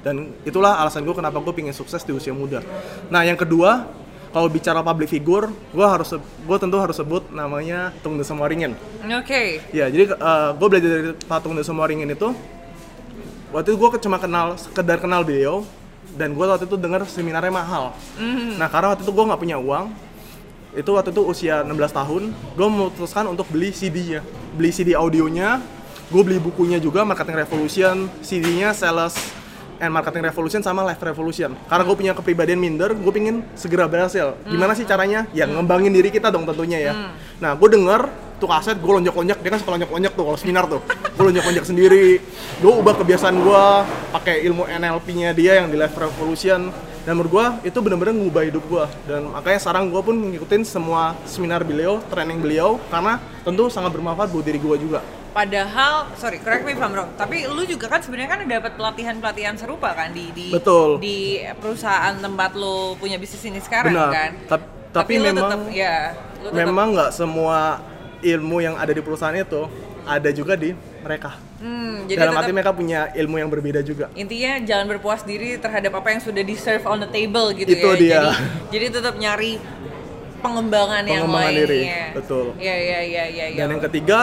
[0.05, 2.61] Dan itulah alasan gue kenapa gue pingin sukses di usia muda.
[3.09, 3.89] Nah yang kedua,
[4.35, 8.35] kalau bicara public figure, gue harus gue tentu harus sebut namanya Tung Desa.
[8.35, 9.63] Oke.
[9.71, 10.11] Ya jadi
[10.59, 12.29] gue belajar dari Pak Tung Desa itu
[13.55, 15.63] waktu itu gue cuma kenal sekedar kenal beliau
[16.19, 17.95] dan gue waktu itu dengar seminarnya mahal.
[18.59, 19.95] Nah karena waktu itu gue nggak punya uang,
[20.75, 24.19] itu waktu itu usia 16 tahun, gue memutuskan untuk beli CD-nya,
[24.51, 25.63] beli CD audionya,
[26.11, 29.15] gue beli bukunya juga Marketing Revolution, CD-nya Sales
[29.79, 31.53] and Marketing Revolution sama Life Revolution.
[31.67, 34.35] Karena gue punya kepribadian minder, gue pingin segera berhasil.
[34.47, 35.27] Gimana sih caranya?
[35.35, 36.93] Ya ngembangin diri kita dong tentunya ya.
[37.39, 40.83] Nah gue denger tuh kaset gue lonjak-lonjak, dia kan suka lonjak-lonjak tuh kalau seminar tuh.
[41.15, 42.19] Gue lonjak-lonjak sendiri,
[42.59, 43.63] gue ubah kebiasaan gue
[44.11, 46.71] pakai ilmu NLP-nya dia yang di Life Revolution.
[47.05, 51.13] Dan menurut gue itu bener-bener ngubah hidup gue dan makanya sekarang gue pun ngikutin semua
[51.29, 55.05] seminar beliau, training beliau karena tentu sangat bermanfaat buat diri gue juga.
[55.35, 57.11] Padahal, sorry, correct me if I'm wrong.
[57.13, 60.95] Tapi lu juga kan sebenarnya kan dapat pelatihan-pelatihan serupa kan di di Betul.
[60.97, 64.09] di perusahaan tempat lu punya bisnis ini sekarang Benar.
[64.09, 64.31] kan.
[64.47, 67.83] Tap- tapi lu memang- tetep, ya, lu tetep- Memang nggak semua
[68.23, 69.67] ilmu yang ada di perusahaan itu
[70.03, 70.71] ada juga di
[71.03, 71.35] mereka.
[71.55, 74.07] Hmm, jadi Dalam arti mereka punya ilmu yang berbeda juga.
[74.15, 77.89] intinya jangan berpuas diri terhadap apa yang sudah di serve on the table gitu Itu
[77.91, 77.99] ya.
[77.99, 78.21] dia.
[78.23, 78.35] Jadi
[78.71, 79.59] jadi tetap nyari
[80.37, 81.65] pengembangan, yang Pengembangan lainnya.
[81.65, 81.81] diri,
[82.13, 82.45] betul.
[82.55, 83.45] Iya iya iya iya.
[83.49, 83.57] ya.
[83.57, 84.19] Dan yang ketiga,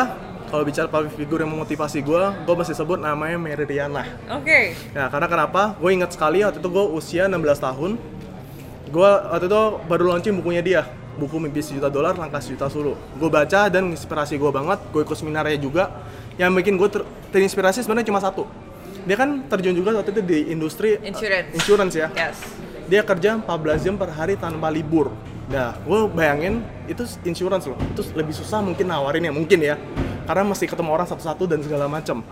[0.53, 4.05] kalau bicara public figure yang memotivasi gue, gue masih sebut namanya Mary Riana.
[4.29, 4.77] Oke.
[4.93, 5.73] Nah, karena kenapa?
[5.81, 7.97] Gue ingat sekali waktu itu gue usia 16 tahun.
[8.93, 10.85] Gue waktu itu baru launching bukunya dia,
[11.17, 12.93] buku mimpi sejuta dolar, langkah sejuta sulu.
[13.17, 14.77] Gue baca dan inspirasi gue banget.
[14.93, 15.88] Gue ikut seminarnya juga.
[16.37, 18.45] Yang bikin gue ter- terinspirasi sebenarnya cuma satu.
[19.09, 21.49] Dia kan terjun juga waktu itu di industri uh, Insurance.
[21.57, 22.09] insurance ya.
[22.12, 22.37] Yes.
[22.93, 23.49] Dia kerja 14
[23.88, 25.17] jam per hari tanpa libur.
[25.53, 27.77] Nah, gue bayangin itu insurance loh.
[27.93, 29.77] Itu lebih susah mungkin nawarin ya, mungkin ya.
[30.25, 32.25] Karena mesti ketemu orang satu-satu dan segala macam.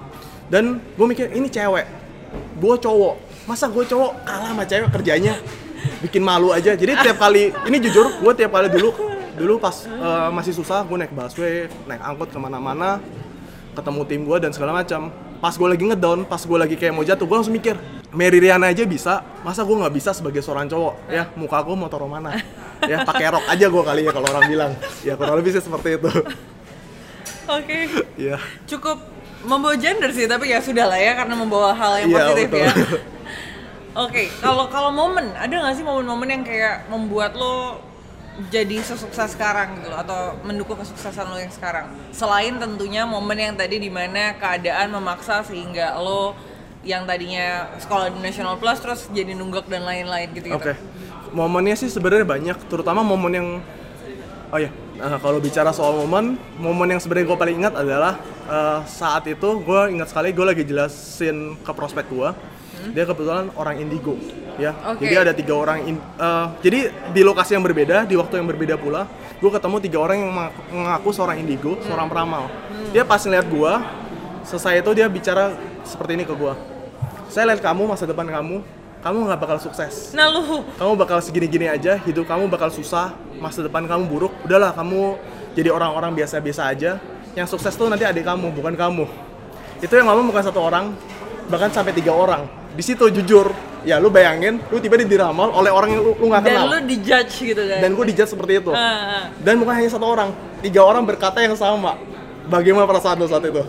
[0.49, 1.85] Dan gue mikir ini cewek,
[2.57, 3.15] gue cowok.
[3.45, 5.37] Masa gue cowok kalah sama cewek kerjanya?
[6.01, 6.73] Bikin malu aja.
[6.73, 8.91] Jadi tiap kali, ini jujur, gue tiap kali dulu
[9.41, 13.01] dulu pas eh, masih susah, gue naik busway, naik angkot ke mana-mana,
[13.73, 15.09] ketemu tim gue dan segala macam.
[15.41, 17.73] Pas gue lagi ngedown, pas gue lagi kayak mau jatuh, gue langsung mikir,
[18.13, 21.09] Mary Riana aja bisa, masa gue nggak bisa sebagai seorang cowok?
[21.09, 22.37] Ya, muka gue taruh mana?
[22.89, 24.73] Ya, pakai rok aja gue kali ya kalau orang bilang.
[25.05, 26.11] Ya, kurang lebih sih seperti itu.
[27.51, 27.79] Oke.
[28.17, 28.39] Iya.
[28.71, 28.99] Cukup
[29.45, 32.61] membawa gender sih, tapi ya sudah lah ya karena membawa hal yang Iya, positif betul.
[32.61, 32.73] ya.
[33.91, 37.83] Oke, kalau kalau momen, ada nggak sih momen-momen yang kayak membuat lo
[38.49, 41.91] jadi sesukses sekarang gitu loh, atau mendukung kesuksesan lo yang sekarang?
[42.15, 46.39] Selain tentunya momen yang tadi di mana keadaan memaksa sehingga lo
[46.87, 50.57] yang tadinya sekolah di National Plus terus jadi nunggak dan lain-lain gitu gitu.
[50.57, 50.73] Oke.
[51.31, 53.49] Momennya sih sebenarnya banyak, terutama momen yang
[54.51, 54.67] Oh ya,
[55.23, 58.19] kalau bicara soal momen, momen yang sebenarnya gue paling ingat adalah
[58.51, 62.35] eh, saat itu gue ingat sekali gue lagi jelasin ke prospek gue,
[62.91, 64.19] dia kebetulan orang indigo,
[64.59, 64.75] ya.
[64.91, 65.07] Oke.
[65.07, 68.75] Jadi ada tiga orang, in- eh, jadi di lokasi yang berbeda, di waktu yang berbeda
[68.75, 69.07] pula,
[69.39, 70.31] gue ketemu tiga orang yang
[70.75, 72.51] mengaku, seorang indigo, seorang peramal.
[72.91, 73.73] Dia pas ngeliat gue,
[74.51, 75.55] selesai itu dia bicara
[75.87, 76.59] seperti ini ke gue.
[77.31, 78.67] Saya lihat kamu masa depan kamu,
[79.01, 83.65] kamu nggak bakal sukses Nah lu, kamu bakal segini-gini aja, hidup kamu bakal susah, masa
[83.65, 85.17] depan kamu buruk, udahlah kamu
[85.57, 87.01] jadi orang-orang biasa-biasa aja.
[87.35, 89.07] Yang sukses tuh nanti adik kamu, bukan kamu.
[89.81, 90.95] Itu yang ngomong bukan satu orang,
[91.49, 92.47] bahkan sampai tiga orang.
[92.75, 93.51] Di situ jujur,
[93.83, 96.67] ya lu bayangin, lu tiba-tiba diramal oleh orang yang lu lu dan kenal.
[96.71, 97.79] lu dijudge gitu kan?
[97.83, 98.71] Dan gue dijudge seperti itu.
[98.71, 99.25] Ah, ah.
[99.43, 100.31] Dan bukan hanya satu orang,
[100.63, 101.99] tiga orang berkata yang sama.
[102.51, 103.63] Bagaimana perasaan lu saat itu?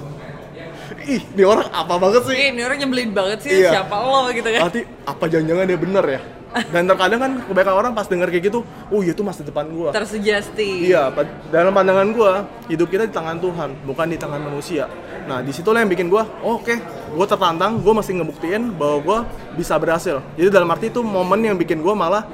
[1.08, 2.36] Ih, ini orang apa banget sih?
[2.36, 3.82] Ih, ini orang nyebelin banget sih, Iya.
[3.82, 4.62] siapa lo gitu kan?
[4.70, 6.22] Berarti apa jangan-jangan dia bener ya?
[6.52, 8.60] Dan terkadang kan kebanyakan orang pas denger kayak gitu,
[8.92, 9.96] oh iya itu masa depan gua.
[9.96, 10.92] Tersugesti.
[10.92, 11.08] Iya,
[11.48, 14.92] dalam pandangan gua, hidup kita di tangan Tuhan, bukan di tangan manusia.
[15.32, 16.76] Nah, di situlah yang bikin gua, oh, oke,
[17.16, 19.18] gua tertantang, gua masih ngebuktiin bahwa gua
[19.56, 20.20] bisa berhasil.
[20.36, 22.28] Jadi dalam arti itu momen yang bikin gua malah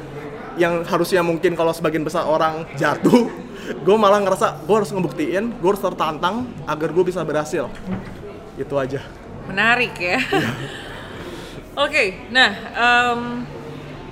[0.58, 3.30] yang harusnya mungkin kalau sebagian besar orang jatuh,
[3.86, 7.69] gua malah ngerasa gua harus ngebuktiin, gua harus tertantang agar gua bisa berhasil.
[8.58, 9.00] Itu aja.
[9.46, 10.17] Menarik ya.
[10.20, 10.52] Iya.
[11.86, 13.46] Oke, nah em,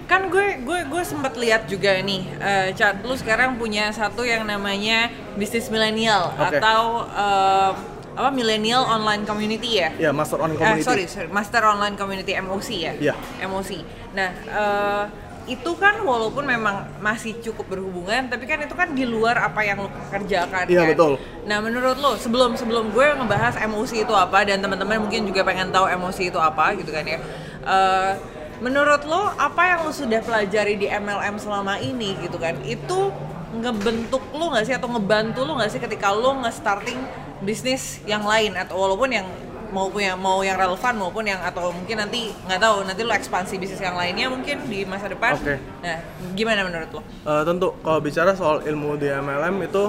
[0.05, 4.45] kan gue gue gue sempat lihat juga nih, eh, Chat, lu sekarang punya satu yang
[4.45, 6.61] namanya bisnis milenial Oke.
[6.61, 7.73] atau em,
[8.15, 10.85] apa millennial online community ya Ya, Master Online Eh, Community.
[10.85, 12.93] sorry, sorry, Master Online Community MOC ya.
[12.95, 13.13] Iya.
[13.43, 13.81] MOC.
[14.13, 15.03] Nah, eh,
[15.45, 19.77] itu kan walaupun memang masih cukup berhubungan, tapi kan itu kan di luar apa yang
[19.85, 20.65] lo kerjakan.
[20.65, 20.89] Iya, kan?
[20.97, 21.11] betul.
[21.45, 25.69] Nah, menurut lo sebelum sebelum gue ngebahas MOC itu apa dan teman-teman mungkin juga pengen
[25.69, 27.21] tahu MOC itu apa gitu kan ya.
[27.61, 28.11] Eh,
[28.57, 32.57] menurut lo apa yang lo sudah pelajari di MLM selama ini gitu kan?
[32.65, 33.13] Itu
[33.55, 36.99] ngebentuk lo nggak sih atau ngebantu lo nggak sih ketika lo nge-starting
[37.45, 39.27] bisnis yang lain atau walaupun yang
[39.75, 43.59] mau punya mau yang relevan maupun yang atau mungkin nanti nggak tahu nanti lo ekspansi
[43.59, 45.35] bisnis yang lainnya mungkin di masa depan.
[45.35, 45.59] Oke.
[45.83, 45.99] Nah,
[46.31, 47.01] gimana menurut lo?
[47.03, 49.83] Eh, tentu kalau bicara soal ilmu di MLM itu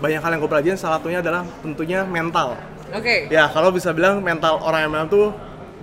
[0.00, 2.56] banyak hal yang gue pelajarin salah satunya adalah tentunya mental
[2.90, 3.28] Oke.
[3.28, 5.28] ya kalau bisa bilang mental orang MLM tuh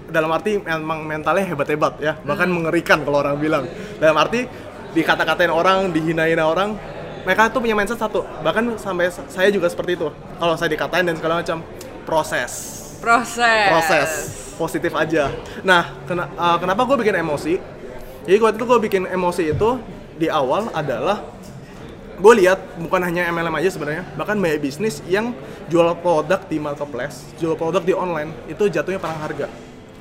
[0.10, 4.50] dalam arti memang mentalnya hebat-hebat ya bahkan mengerikan kalau orang bilang dalam arti
[4.92, 6.74] dikata-katain orang dihina-hina orang
[7.24, 10.10] mereka tuh punya mindset satu bahkan sampai sa- saya juga seperti itu
[10.42, 11.62] kalau saya dikatain dan segala macam
[12.02, 12.52] proses
[13.00, 13.68] Proses.
[13.70, 14.10] proses.
[14.58, 15.30] Positif aja.
[15.62, 17.62] Nah kena- uh, kenapa gue bikin emosi?
[18.26, 19.70] Jadi waktu itu gue bikin emosi itu
[20.18, 21.24] di awal adalah
[22.18, 25.38] gue lihat bukan hanya MLM aja sebenarnya bahkan banyak bisnis yang
[25.70, 29.48] jual produk di marketplace jual produk di online itu jatuhnya perang harga.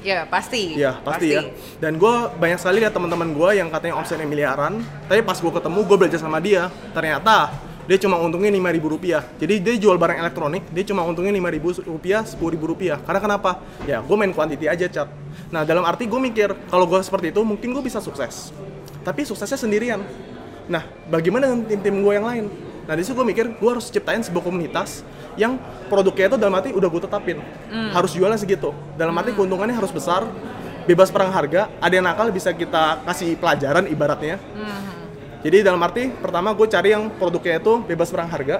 [0.00, 0.78] Ya pasti.
[0.78, 1.42] Iya pasti, ya.
[1.82, 4.80] Dan gue banyak sekali lihat teman-teman gue yang katanya omsetnya miliaran
[5.10, 7.52] tapi pas gue ketemu gue belajar sama dia ternyata
[7.86, 9.22] dia cuma untungnya lima ribu rupiah.
[9.38, 12.98] Jadi dia jual barang elektronik dia cuma untungnya lima ribu rupiah sepuluh ribu rupiah.
[12.98, 13.62] Karena kenapa?
[13.86, 15.08] Ya gue main quantity aja cat
[15.46, 18.50] nah dalam arti gue mikir kalau gue seperti itu mungkin gue bisa sukses.
[19.06, 20.02] Tapi suksesnya sendirian.
[20.66, 22.44] Nah bagaimana dengan tim-tim gue yang lain?
[22.86, 25.06] Nah di situ gue mikir gue harus ciptain sebuah komunitas
[25.38, 25.54] yang
[25.86, 27.38] produknya itu dalam arti udah gue tetapin.
[27.94, 28.74] Harus jualnya segitu.
[28.98, 30.26] Dalam arti keuntungannya harus besar
[30.86, 34.38] bebas perang harga ada yang nakal bisa kita kasih pelajaran ibaratnya
[35.46, 38.58] jadi dalam arti pertama gue cari yang produknya itu bebas perang harga.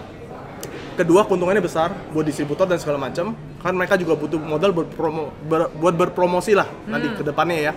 [0.95, 5.35] Kedua keuntungannya besar buat distributor dan segala macam kan mereka juga butuh modal buat promo
[5.51, 7.73] ber- buat berpromosi lah nanti ke depannya ya.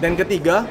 [0.00, 0.64] Dan ketiga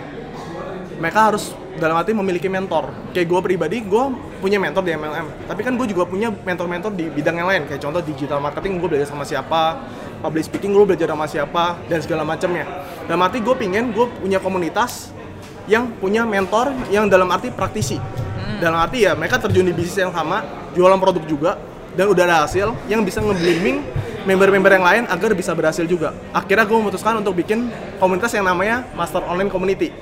[0.97, 2.89] mereka harus dalam arti memiliki mentor.
[3.13, 4.03] Kayak gue pribadi gue
[4.41, 7.62] punya mentor di MLM tapi kan gue juga punya mentor-mentor di bidang yang lain.
[7.69, 9.86] Kayak contoh digital marketing gue belajar sama siapa.
[10.25, 11.77] Public speaking gue belajar sama siapa.
[11.86, 12.65] Dan segala macamnya
[13.05, 15.14] dalam arti gue pingin gue punya komunitas
[15.65, 17.97] yang punya mentor yang dalam arti praktisi.
[18.62, 21.51] Dalam arti ya mereka terjun di bisnis yang sama jualan produk juga
[21.95, 23.84] dan udah ada hasil yang bisa nge-blooming
[24.25, 26.12] member-member yang lain agar bisa berhasil juga.
[26.34, 27.69] Akhirnya gue memutuskan untuk bikin
[28.01, 29.93] komunitas yang namanya Master Online Community.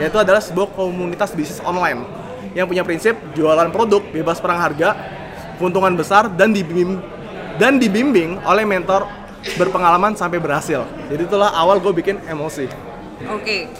[0.00, 2.04] Yaitu adalah sebuah komunitas bisnis online
[2.56, 4.96] yang punya prinsip jualan produk bebas perang harga
[5.60, 7.00] keuntungan besar dan dibimbing
[7.60, 9.08] dan dibimbing oleh mentor
[9.56, 10.84] berpengalaman sampai berhasil.
[11.08, 12.68] Jadi itulah awal gue bikin emosi
[13.32, 13.72] Oke.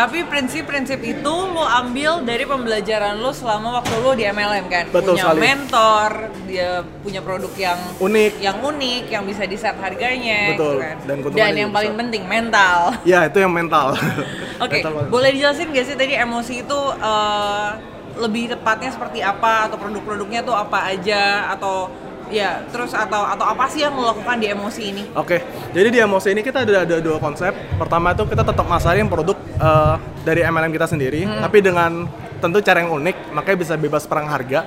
[0.00, 4.88] Tapi prinsip-prinsip itu lo ambil dari pembelajaran lo selama waktu lo di MLM kan?
[4.88, 5.40] Betul punya sekali.
[5.44, 6.10] mentor,
[6.48, 6.70] dia
[7.04, 8.32] punya produk yang Unik.
[8.40, 10.80] yang unik, yang bisa di set harganya, Betul.
[10.80, 10.96] gitu kan?
[11.04, 12.00] Dan keuntungannya yang paling besar.
[12.00, 12.78] penting mental.
[13.04, 13.92] ya itu yang mental
[14.64, 15.04] Oke, banget.
[15.12, 17.68] boleh dijelasin gak sih tadi emosi itu eh,
[18.16, 21.92] lebih tepatnya seperti apa atau produk-produknya tuh apa aja atau
[22.30, 25.02] ya terus atau atau apa sih yang lo lakukan di emosi ini?
[25.18, 25.42] Oke,
[25.74, 27.52] jadi di emosi ini kita ada, ada dua konsep.
[27.76, 32.06] Pertama itu kita tetap masarin produk eh, dari MLM kita sendiri, tapi dengan
[32.40, 34.64] tentu cara yang unik, makanya bisa bebas perang harga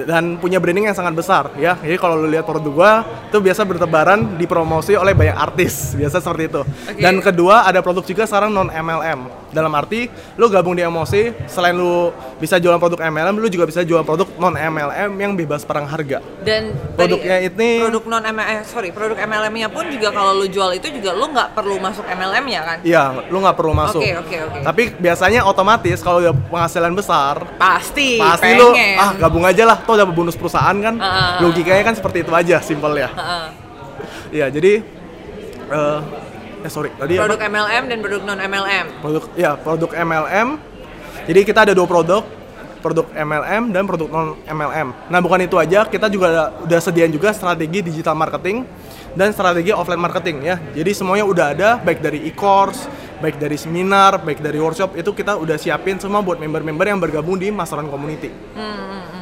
[0.00, 1.74] dan punya branding yang sangat besar ya.
[1.74, 2.92] Jadi kalau lu lihat produk gua
[3.24, 6.62] itu biasa bertebaran dipromosi oleh banyak artis, biasa seperti itu.
[6.62, 6.98] Oke.
[6.98, 9.20] Dan kedua ada produk juga sekarang non MLM.
[9.48, 10.06] Dalam arti
[10.36, 14.28] lu gabung di emosi, selain lu bisa jualan produk MLM, lu juga bisa jualan produk
[14.36, 16.20] non MLM yang bebas perang harga.
[16.38, 20.46] Dan Produknya tadi, ini- produk non MLM eh, sorry produk MLM-nya pun juga kalau lu
[20.46, 22.78] jual itu juga lu nggak perlu masuk MLM-nya kan?
[22.82, 24.00] Iya, lu nggak perlu masuk.
[24.00, 24.58] Oke, oke, oke.
[24.60, 28.58] Tapi biasanya otomatis kalau udah penghasilan besar, Pasti, pasti pengen.
[28.58, 31.00] lu ah gabung aja lah, toh dapat bonus perusahaan kan.
[31.00, 31.40] Ah.
[31.40, 33.08] Logikanya kan seperti itu aja, simpel ya.
[33.08, 33.46] Heeh.
[34.28, 34.72] Iya, jadi
[35.68, 36.00] eh
[36.58, 37.24] eh sorry, tadi apa?
[37.24, 38.86] produk MLM dan produk non MLM.
[39.00, 40.48] produk ya produk MLM.
[41.24, 42.22] Jadi kita ada dua produk,
[42.80, 44.88] produk MLM dan produk non MLM.
[45.08, 48.68] Nah bukan itu aja, kita juga ada- udah sediain juga strategi digital marketing
[49.14, 50.56] dan strategi offline marketing ya.
[50.72, 55.34] Jadi semuanya udah ada, baik dari e-course, baik dari seminar, baik dari workshop itu kita
[55.34, 58.30] udah siapin semua buat member-member yang bergabung di Masteran Community.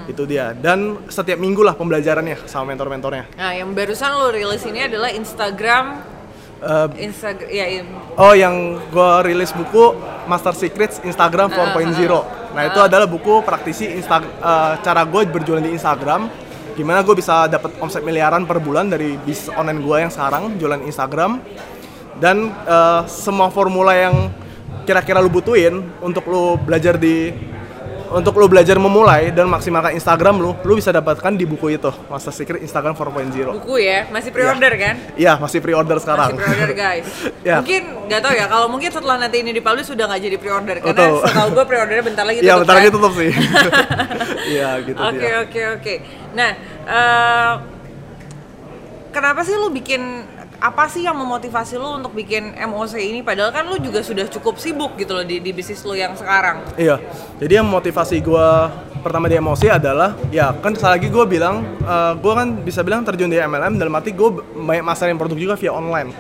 [0.06, 0.54] Itu dia.
[0.54, 3.26] Dan setiap minggu lah pembelajarannya sama mentor-mentornya.
[3.34, 6.14] Nah, yang barusan lu rilis ini adalah Instagram
[6.56, 9.92] Eh, Instagram ya im- Oh, yang gue rilis buku
[10.24, 12.24] Master Secrets Instagram 4.0.
[12.56, 16.45] Nah, itu adalah buku praktisi Insta eh, cara gue berjualan di Instagram.
[16.76, 20.84] Gimana gue bisa dapat omset miliaran per bulan dari bisnis online gue yang sekarang jualan
[20.84, 21.40] Instagram.
[22.20, 24.28] Dan eh, semua formula yang
[24.84, 27.32] kira-kira lu butuhin untuk lu belajar di
[28.12, 32.30] untuk lu belajar memulai dan maksimalkan Instagram lu, lu bisa dapatkan di buku itu, Master
[32.30, 33.58] Secret Instagram 4.0.
[33.58, 34.94] Buku ya, masih pre-order kan?
[35.18, 36.34] Iya, masih pre-order sekarang.
[36.34, 37.06] Masih pre-order guys.
[37.46, 37.62] Ya.
[37.62, 40.98] Mungkin nggak tahu ya, kalau mungkin setelah nanti ini dipublish sudah nggak jadi pre-order karena
[40.98, 41.22] Betul.
[41.30, 42.50] setahu gue pre-ordernya bentar lagi tutup.
[42.50, 42.80] Iya, bentar kan?
[42.82, 43.30] lagi tutup sih.
[44.46, 45.94] Iya, gitu Oke oke oke.
[46.38, 46.50] Nah,
[46.86, 47.52] eh,
[49.14, 50.02] kenapa sih lu bikin
[50.56, 53.20] apa sih yang memotivasi lu untuk bikin MOC ini?
[53.20, 56.64] Padahal kan lu juga sudah cukup sibuk gitu loh di, di bisnis lu yang sekarang.
[56.80, 56.96] Iya,
[57.36, 58.48] jadi yang motivasi gue
[59.04, 61.62] pertama di emosi adalah ya kan sekali lagi gue bilang
[62.18, 65.70] gue kan bisa bilang terjun di MLM dalam arti gue banyak masarin produk juga via
[65.70, 66.10] online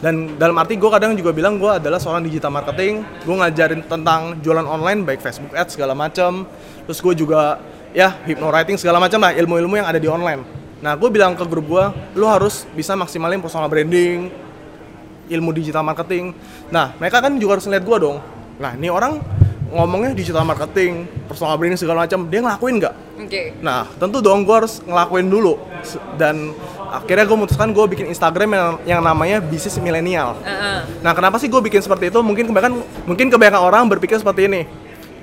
[0.00, 4.40] dan dalam arti gue kadang juga bilang gue adalah seorang digital marketing gue ngajarin tentang
[4.40, 6.48] jualan online baik Facebook Ads segala macam
[6.88, 7.60] terus gue juga
[7.92, 11.68] ya hypnowriting segala macam lah ilmu-ilmu yang ada di online nah gue bilang ke grup
[11.68, 11.84] gue
[12.16, 14.32] lu harus bisa maksimalin personal branding
[15.30, 16.34] ilmu digital marketing.
[16.68, 18.16] Nah, mereka kan juga harus ngeliat gua dong.
[18.58, 19.22] Nah, ini orang
[19.70, 22.94] ngomongnya digital marketing, personal branding segala macam, dia ngelakuin nggak?
[23.22, 23.42] Oke.
[23.62, 25.54] Nah, tentu dong gua harus ngelakuin dulu.
[26.18, 26.52] Dan
[26.90, 28.68] akhirnya gue memutuskan gue bikin Instagram yang,
[28.98, 30.34] yang namanya bisnis milenial.
[30.42, 30.82] Heeh.
[31.00, 32.18] Nah, kenapa sih gue bikin seperti itu?
[32.18, 34.66] Mungkin kebanyakan mungkin kebanyakan orang berpikir seperti ini.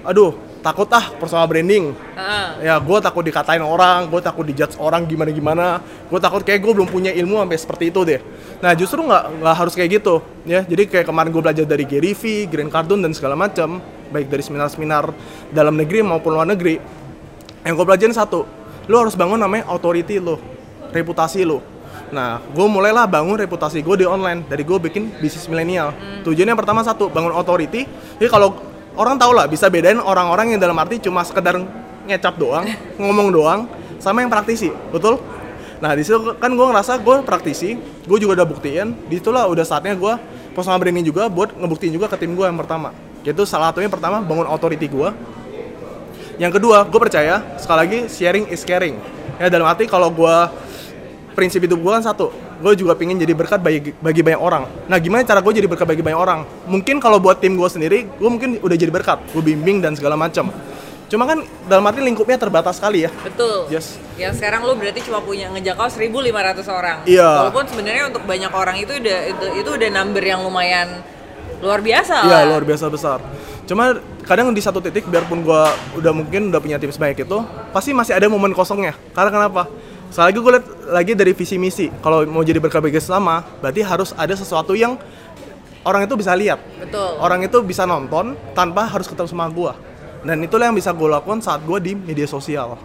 [0.08, 1.94] Aduh, takut ah personal branding.
[1.94, 2.72] Heeh.
[2.72, 5.82] Ya, gue takut dikatain orang, gue takut dijudge orang gimana-gimana.
[6.10, 8.20] Gue takut kayak gue belum punya ilmu sampai seperti itu deh.
[8.60, 10.66] Nah, justru nggak nggak harus kayak gitu, ya.
[10.66, 13.80] Jadi kayak kemarin gue belajar dari Gary V, Grant Cardone dan segala macam,
[14.10, 15.14] baik dari seminar-seminar
[15.54, 16.82] dalam negeri maupun luar negeri.
[17.62, 18.48] Yang gue pelajarin satu,
[18.90, 20.42] lo harus bangun namanya authority lo,
[20.90, 21.62] reputasi lo.
[22.08, 25.92] Nah, gue mulailah bangun reputasi gue di online dari gue bikin bisnis milenial.
[26.24, 27.84] Tujuannya yang pertama satu, bangun authority.
[28.16, 28.56] Jadi kalau
[28.98, 31.62] orang tau lah bisa bedain orang-orang yang dalam arti cuma sekedar
[32.10, 32.66] ngecap doang,
[33.02, 33.60] ngomong doang,
[34.02, 35.22] sama yang praktisi, betul?
[35.78, 38.88] Nah di situ kan gue ngerasa gue praktisi, gue juga udah buktiin.
[39.06, 40.14] Di situlah udah saatnya gue
[40.58, 42.90] personal branding juga buat ngebuktiin juga ke tim gue yang pertama.
[43.22, 45.10] Yaitu salah satunya pertama bangun authority gue.
[46.38, 48.98] Yang kedua, gue percaya sekali lagi sharing is caring.
[49.38, 50.36] Ya dalam arti kalau gue
[51.38, 54.64] prinsip hidup gue kan satu, gue juga pingin jadi berkat bagi, bagi banyak orang.
[54.90, 56.40] Nah gimana cara gue jadi berkat bagi banyak orang?
[56.66, 60.18] Mungkin kalau buat tim gue sendiri, gue mungkin udah jadi berkat, gue bimbing dan segala
[60.18, 60.50] macam.
[61.08, 61.40] Cuma kan
[61.72, 63.12] dalam arti lingkupnya terbatas sekali ya.
[63.24, 63.72] Betul.
[63.72, 63.96] Yes.
[64.20, 66.98] Yang sekarang lu berarti cuma punya ngejangkau 1.500 orang.
[67.08, 67.48] Iya.
[67.48, 71.00] Walaupun sebenarnya untuk banyak orang itu udah itu, itu udah number yang lumayan
[71.58, 72.50] luar biasa Iya lah.
[72.54, 73.20] luar biasa besar.
[73.64, 73.98] Cuma
[74.28, 77.38] kadang di satu titik biarpun gua udah mungkin udah punya tim sebanyak itu,
[77.72, 78.94] pasti masih ada momen kosongnya.
[79.16, 79.72] Karena kenapa?
[80.08, 81.92] Sekali lagi gue lihat lagi dari visi misi.
[82.00, 84.96] Kalau mau jadi berkat bagi sesama, berarti harus ada sesuatu yang
[85.84, 86.60] orang itu bisa lihat.
[86.80, 87.20] Betul.
[87.20, 89.76] Orang itu bisa nonton tanpa harus ketemu sama gua.
[90.28, 92.76] Dan itulah yang bisa gue lakukan saat gue di media sosial.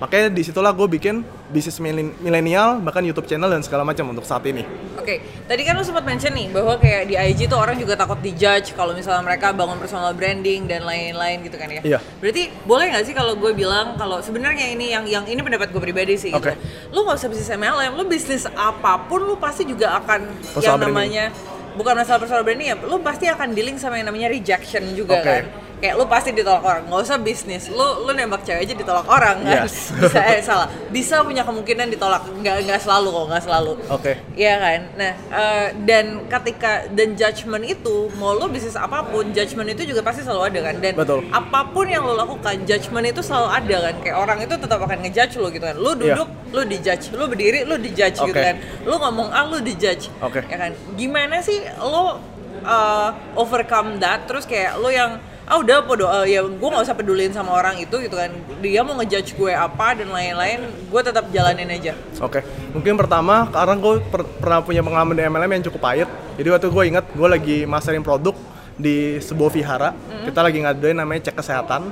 [0.00, 4.24] Makanya di situlah gue bikin bisnis milen- milenial, bahkan YouTube channel dan segala macam untuk
[4.24, 4.64] saat ini.
[4.96, 8.16] Oke, tadi kan lu sempat mention nih bahwa kayak di IG tuh orang juga takut
[8.16, 11.80] dijudge kalau misalnya mereka bangun personal branding dan lain-lain gitu kan ya.
[11.84, 11.98] Iya.
[12.16, 15.82] Berarti boleh nggak sih kalau gue bilang kalau sebenarnya ini yang yang ini pendapat gue
[15.82, 16.40] pribadi sih gitu.
[16.40, 16.56] Oke.
[16.90, 20.20] Lu nggak usah bisnis MLM, lu bisnis apa pun lu pasti juga akan
[20.50, 20.96] Personal yang branding.
[20.96, 21.24] namanya
[21.70, 25.28] bukan masalah personal branding ya, lu pasti akan dealing sama yang namanya rejection juga Oke.
[25.28, 25.44] kan.
[25.80, 27.72] Kayak lu pasti ditolak orang, nggak usah bisnis.
[27.72, 29.64] Lu lu nembak cewek aja ditolak orang kan.
[29.64, 29.88] Yes.
[29.96, 30.68] Bisa eh salah.
[30.92, 32.28] Bisa punya kemungkinan ditolak.
[32.36, 33.72] Nggak nggak selalu kok, nggak selalu.
[33.88, 34.12] Oke.
[34.36, 34.80] Iya kan.
[35.00, 40.04] Nah, eh, dan ketika dan judgement itu mau lo bisnis apa pun, judgement itu juga
[40.04, 40.74] pasti selalu ada kan.
[40.84, 41.24] Dan Betul.
[41.32, 43.94] apa pun yang lo lakukan, judgement itu selalu ada kan.
[44.04, 45.76] Kayak orang itu tetap akan ngejudge lo gitu kan.
[45.80, 46.12] Lo Iya.
[46.12, 47.04] duduk, lo dijudge.
[47.16, 48.44] Lo berdiri, lo dijudge gitu Oke.
[48.44, 48.56] kan.
[48.84, 50.12] Lo ngomong A, lo dijudge.
[50.20, 50.44] Oke.
[50.44, 50.76] Ya kan.
[50.92, 52.20] Gimana sih lo
[52.60, 54.28] eh, overcome that?
[54.28, 55.16] Terus kayak lo yang
[55.50, 58.30] ah udah podo eh, ya gue nggak usah peduliin sama orang itu gitu kan
[58.62, 63.74] dia mau ngejudge gue apa dan lain-lain gue tetap jalanin aja Oke, mungkin pertama karena
[63.74, 66.08] gue per- pernah punya pengalaman di MLM yang cukup pahit.
[66.36, 68.36] Jadi waktu gue ingat gue lagi masterin produk
[68.76, 69.90] di sebuah vihara.
[70.22, 71.88] Kita lagi ngaduin namanya cek kesehatan.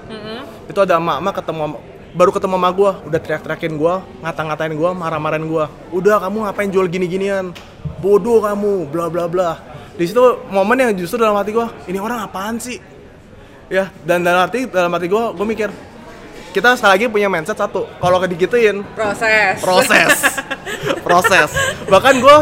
[0.69, 1.65] Itu ada emak-emak ketemu
[2.13, 5.65] baru ketemu sama gue, udah teriak-teriakin gue, ngata-ngatain gue, marah-marahin gue.
[5.93, 7.57] Udah kamu ngapain jual gini-ginian?
[8.05, 9.51] Bodoh kamu, bla bla bla.
[9.97, 10.21] Di situ
[10.53, 12.77] momen yang justru dalam hati gue, ini orang apaan sih?
[13.69, 15.69] Ya, dan dalam arti dalam hati gue, gue mikir
[16.57, 17.85] kita sekali lagi punya mindset satu.
[18.01, 19.61] Kalau digituin, proses.
[19.61, 20.17] Proses.
[21.07, 21.51] Proses.
[21.85, 22.37] Bahkan gue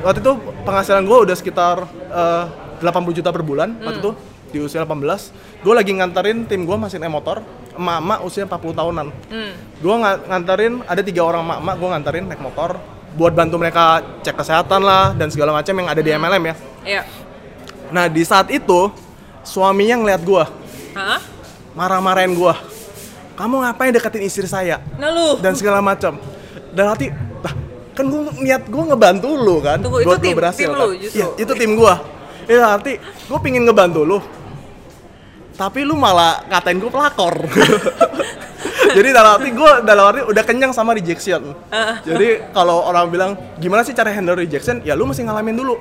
[0.00, 0.32] waktu itu
[0.64, 2.44] penghasilan gue udah sekitar eh,
[2.80, 4.12] 80 juta per bulan waktu itu
[4.48, 7.44] di usia 18 gue lagi nganterin tim gue masih naik motor
[7.76, 9.06] emak-emak usia 40 tahunan.
[9.28, 9.52] Hmm.
[9.78, 9.94] gue
[10.28, 12.70] nganterin ada tiga orang emak-emak gue nganterin naik motor
[13.18, 16.54] buat bantu mereka cek kesehatan lah dan segala macam yang ada di MLM ya.
[16.88, 17.02] Iya.
[17.88, 18.92] nah di saat itu
[19.42, 20.44] suaminya ngeliat gue
[21.72, 22.54] marah-marahin gue
[23.32, 24.82] kamu ngapain deketin istri saya?
[24.98, 25.38] Nah lu.
[25.38, 26.18] Dan segala macam.
[26.74, 27.06] Dan hati,
[27.38, 27.54] lah
[27.94, 30.78] kan gue niat gue ngebantu lu kan, Tunggu, itu buat lu tim- berhasil tim kan.
[30.82, 31.18] lu justru?
[31.22, 31.94] Iya, itu tim gue.
[32.50, 34.18] Iya arti gue pingin ngebantu lu.
[35.54, 37.34] tapi lu malah ngatain gue pelakor.
[38.96, 41.54] Jadi dalam arti gue dalam arti udah kenyang sama rejection.
[42.02, 44.82] Jadi kalau orang bilang gimana sih cara handle rejection?
[44.82, 45.78] Ya lu mesti ngalamin dulu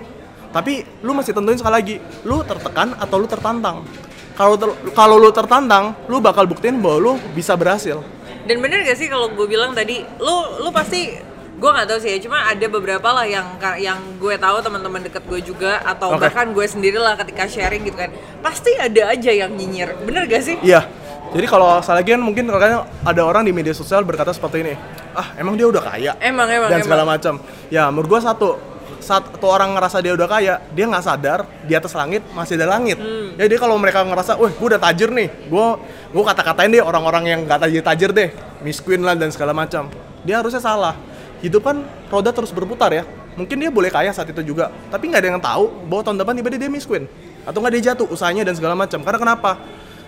[0.58, 1.96] tapi lu masih tentuin sekali lagi
[2.26, 3.86] lu tertekan atau lu tertantang
[4.34, 8.02] kalau ter- kalau lu tertantang lu bakal buktiin bahwa lu bisa berhasil
[8.48, 11.20] Dan bener gak sih kalau gue bilang tadi, lu lu pasti
[11.58, 15.28] gue nggak tahu sih ya, cuma ada beberapa lah yang yang gue tahu teman-teman deket
[15.28, 16.32] gue juga atau Oke.
[16.32, 18.08] bahkan gue sendiri lah ketika sharing gitu kan,
[18.40, 20.56] pasti ada aja yang nyinyir, bener gak sih?
[20.64, 20.88] Iya.
[21.36, 24.74] Jadi kalau salah lagi kan mungkin kadang ada orang di media sosial berkata seperti ini.
[25.12, 26.16] Ah, emang dia udah kaya.
[26.24, 26.88] Emang emang dan emang.
[26.88, 27.44] segala macam.
[27.68, 28.56] Ya, menurut gua satu
[29.00, 32.98] satu orang ngerasa dia udah kaya, dia nggak sadar di atas langit masih ada langit.
[32.98, 33.38] Hmm.
[33.38, 35.68] Jadi kalau mereka ngerasa, wah, gue udah tajir nih, gue
[36.12, 38.30] gue kata-katain deh orang-orang yang nggak tajir-tajir deh,
[38.62, 39.88] miskin lah dan segala macam.
[40.26, 40.98] Dia harusnya salah.
[41.40, 43.06] Hidup kan roda terus berputar ya.
[43.38, 46.34] Mungkin dia boleh kaya saat itu juga, tapi nggak ada yang tahu bahwa tahun depan
[46.42, 47.06] tiba-tiba dia miskin
[47.46, 49.00] atau nggak dia jatuh usahanya dan segala macam.
[49.06, 49.62] Karena kenapa?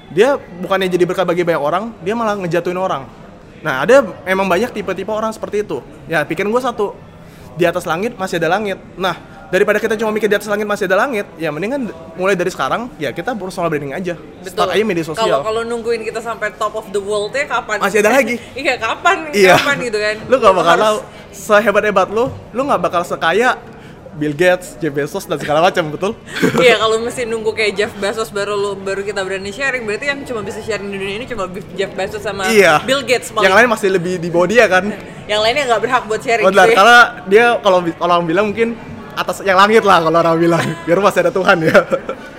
[0.10, 3.06] Dia bukannya jadi berkah bagi banyak orang, dia malah ngejatuhin orang.
[3.62, 5.84] Nah, ada emang banyak tipe-tipe orang seperti itu.
[6.10, 6.98] Ya, pikiran gue satu,
[7.56, 8.78] di atas langit masih ada langit.
[8.96, 9.16] Nah,
[9.50, 12.90] daripada kita cuma mikir di atas langit masih ada langit, ya mendingan mulai dari sekarang
[13.02, 14.14] ya kita personal branding aja.
[14.46, 15.40] Start aja media Kalau sosial.
[15.42, 17.82] kalau nungguin kita sampai top of the world ya kapan?
[17.82, 18.36] Masih ada lagi.
[18.62, 19.18] iya kapan?
[19.34, 19.56] Iya.
[19.58, 20.16] Kapan gitu kan?
[20.30, 23.58] Lu gak bakal Harus- sehebat-hebat lu, lu gak bakal sekaya
[24.20, 26.12] Bill Gates, Jeff Bezos dan segala macam, betul?
[26.66, 30.20] Iya kalau mesti nunggu kayak Jeff Bezos baru lu baru kita berani sharing berarti yang
[30.28, 31.48] cuma bisa sharing di dunia ini cuma
[31.80, 32.84] Jeff Bezos sama iya.
[32.84, 33.48] Bill Gates paling.
[33.48, 34.84] Yang lain masih lebih di bawah dia kan.
[35.32, 36.78] Yang lainnya nggak berhak buat sharing Benar, gitu ya.
[36.78, 37.00] karena
[37.30, 38.74] dia kalau orang bilang mungkin
[39.14, 40.66] atas yang langit lah kalau orang bilang.
[40.84, 41.78] Biar masih ada Tuhan ya.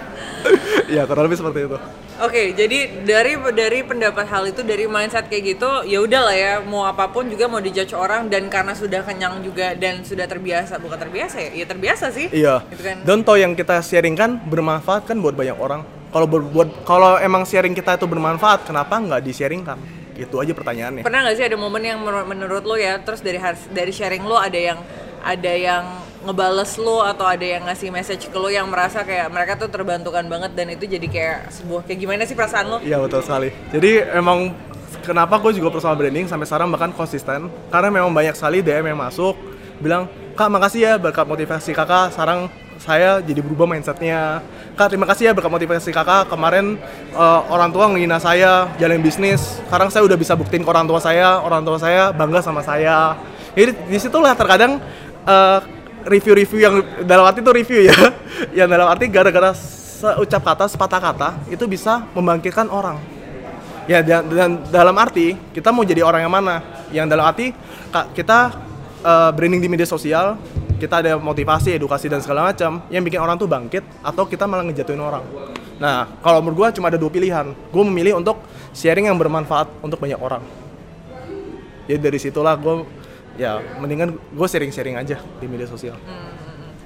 [0.90, 1.76] Iya, kurang lebih seperti itu.
[2.20, 6.84] Oke, jadi dari dari pendapat hal itu dari mindset kayak gitu, ya udahlah ya, mau
[6.84, 11.00] apa pun juga mau dijudge orang dan karena sudah kenyang juga dan sudah terbiasa, bukan
[11.00, 12.28] terbiasa ya, ya terbiasa sih.
[12.28, 12.60] Iya.
[12.68, 12.96] Gitu kan.
[13.08, 15.80] Dan toh yang kita sharing kan bermanfaat kan buat banyak orang.
[16.12, 19.78] Kalau berbuat kalau emang sharing kita itu bermanfaat, kenapa nggak di-sharingkan?
[20.20, 21.00] Itu aja pertanyaannya.
[21.00, 23.40] Pernah nggak sih ada momen yang menur- menurut lo ya, terus dari
[23.72, 24.76] dari sharing lo ada yang
[25.24, 29.56] ada yang ngebales lo atau ada yang ngasih message ke lo yang merasa kayak mereka
[29.56, 32.78] tuh terbantukan banget dan itu jadi kayak sebuah kayak gimana sih perasaan lo?
[32.84, 33.48] Iya betul sekali.
[33.72, 34.52] Jadi emang
[35.00, 37.48] kenapa gue juga personal branding sampai sekarang bahkan konsisten?
[37.72, 39.32] Karena memang banyak sekali DM yang masuk
[39.80, 42.12] bilang kak makasih ya berkat motivasi kakak.
[42.12, 44.44] Sekarang saya jadi berubah mindsetnya.
[44.76, 46.28] Kak terima kasih ya berkat motivasi kakak.
[46.28, 46.76] Kemarin
[47.16, 49.60] eh, orang tua menghina saya jalan bisnis.
[49.68, 51.40] Sekarang saya udah bisa buktiin ke orang tua saya.
[51.40, 53.16] Orang tua saya bangga sama saya.
[53.56, 54.80] Jadi di situlah terkadang
[55.24, 56.74] eh, review-review yang
[57.04, 57.96] dalam arti itu review ya.
[58.64, 59.52] Yang dalam arti gara-gara
[60.00, 62.96] seucap kata sepatah kata itu bisa membangkitkan orang.
[63.84, 66.64] Ya dan, dan dalam arti kita mau jadi orang yang mana?
[66.88, 67.52] Yang dalam arti
[68.16, 68.54] kita
[69.04, 70.40] eh, branding di media sosial
[70.80, 74.64] kita ada motivasi edukasi dan segala macam yang bikin orang tuh bangkit atau kita malah
[74.64, 75.20] ngejatuhin orang.
[75.76, 77.52] Nah kalau menurut gue cuma ada dua pilihan.
[77.68, 78.40] Gue memilih untuk
[78.72, 80.40] sharing yang bermanfaat untuk banyak orang.
[81.84, 82.99] Jadi dari situlah gue
[83.40, 85.96] ya mendingan gue sharing-sharing aja di media sosial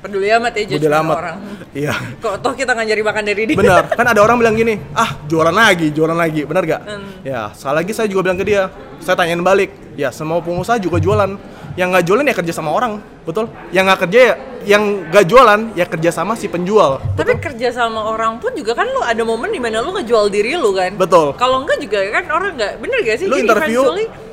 [0.04, 1.36] Peduli amat ya lama orang.
[1.72, 3.56] iya Kok toh kita nggak nyari makan dari dia?
[3.56, 6.82] Benar, kan ada orang bilang gini, ah jualan lagi, jualan lagi, benar gak?
[7.24, 8.68] Ya, sekali lagi saya juga bilang ke dia,
[9.00, 11.40] saya tanyain balik, ya semua pengusaha juga jualan.
[11.80, 13.48] Yang nggak jualan ya kerja sama orang, betul?
[13.72, 14.34] Yang nggak kerja ya,
[14.68, 17.00] yang nggak jualan ya kerja sama si penjual.
[17.16, 20.52] Tapi kerja sama orang pun juga kan lo ada momen di mana lo ngejual diri
[20.52, 21.00] lo kan?
[21.00, 21.32] Betul.
[21.40, 23.26] Kalau enggak juga kan orang nggak bener gak sih?
[23.26, 24.23] Lu Jadi interview, eventually-.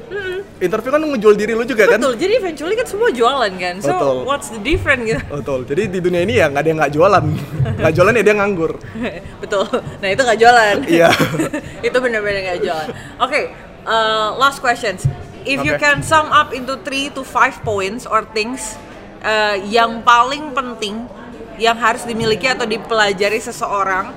[0.62, 1.98] Interview kan ngejual diri lu juga kan?
[1.98, 3.76] Betul, jadi eventually kan semua jualan kan.
[3.82, 4.18] So Betul.
[4.30, 5.22] what's the difference gitu?
[5.26, 5.60] Betul.
[5.66, 7.26] Jadi di dunia ini ya nggak ada yang nggak jualan.
[7.82, 8.72] Nggak jualan ya dia nganggur.
[9.44, 9.66] Betul.
[9.74, 10.76] Nah itu nggak jualan.
[10.86, 11.10] Iya.
[11.90, 12.88] itu benar-benar nggak jualan.
[13.18, 13.42] Oke,
[13.90, 15.10] uh, last questions.
[15.42, 15.82] If you Oke.
[15.82, 18.78] can sum up into 3 to 5 points or things
[19.26, 21.10] uh, yang paling penting
[21.58, 24.14] yang harus dimiliki atau dipelajari seseorang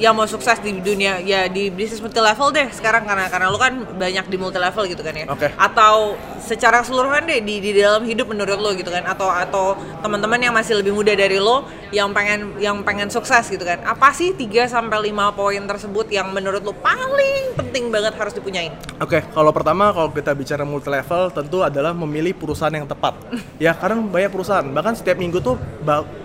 [0.00, 3.60] yang mau sukses di dunia ya di bisnis multi level deh sekarang karena karena lu
[3.60, 5.52] kan banyak di multi level gitu kan ya Oke.
[5.60, 10.40] atau secara keseluruhan deh di, di dalam hidup menurut lo gitu kan atau atau teman-teman
[10.40, 14.32] yang masih lebih muda dari lo yang pengen yang pengen sukses gitu kan apa sih
[14.32, 19.48] 3 sampai 5 poin tersebut yang menurut lo paling penting banget harus dipunyain Oke, kalau
[19.52, 23.16] pertama kalau kita bicara multi level tentu adalah memilih perusahaan yang tepat.
[23.64, 25.56] ya, karena banyak perusahaan, bahkan setiap minggu tuh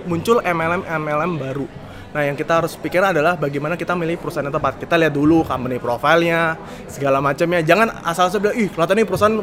[0.03, 1.84] muncul MLM MLM baru.
[2.15, 4.79] Nah, yang kita harus pikirkan adalah bagaimana kita milih perusahaan yang tepat.
[4.79, 6.55] Kita lihat dulu company profile-nya,
[6.87, 7.59] segala macamnya.
[7.59, 9.35] Jangan asal-asal bilang, "Ih, kelihatan nih perusahaan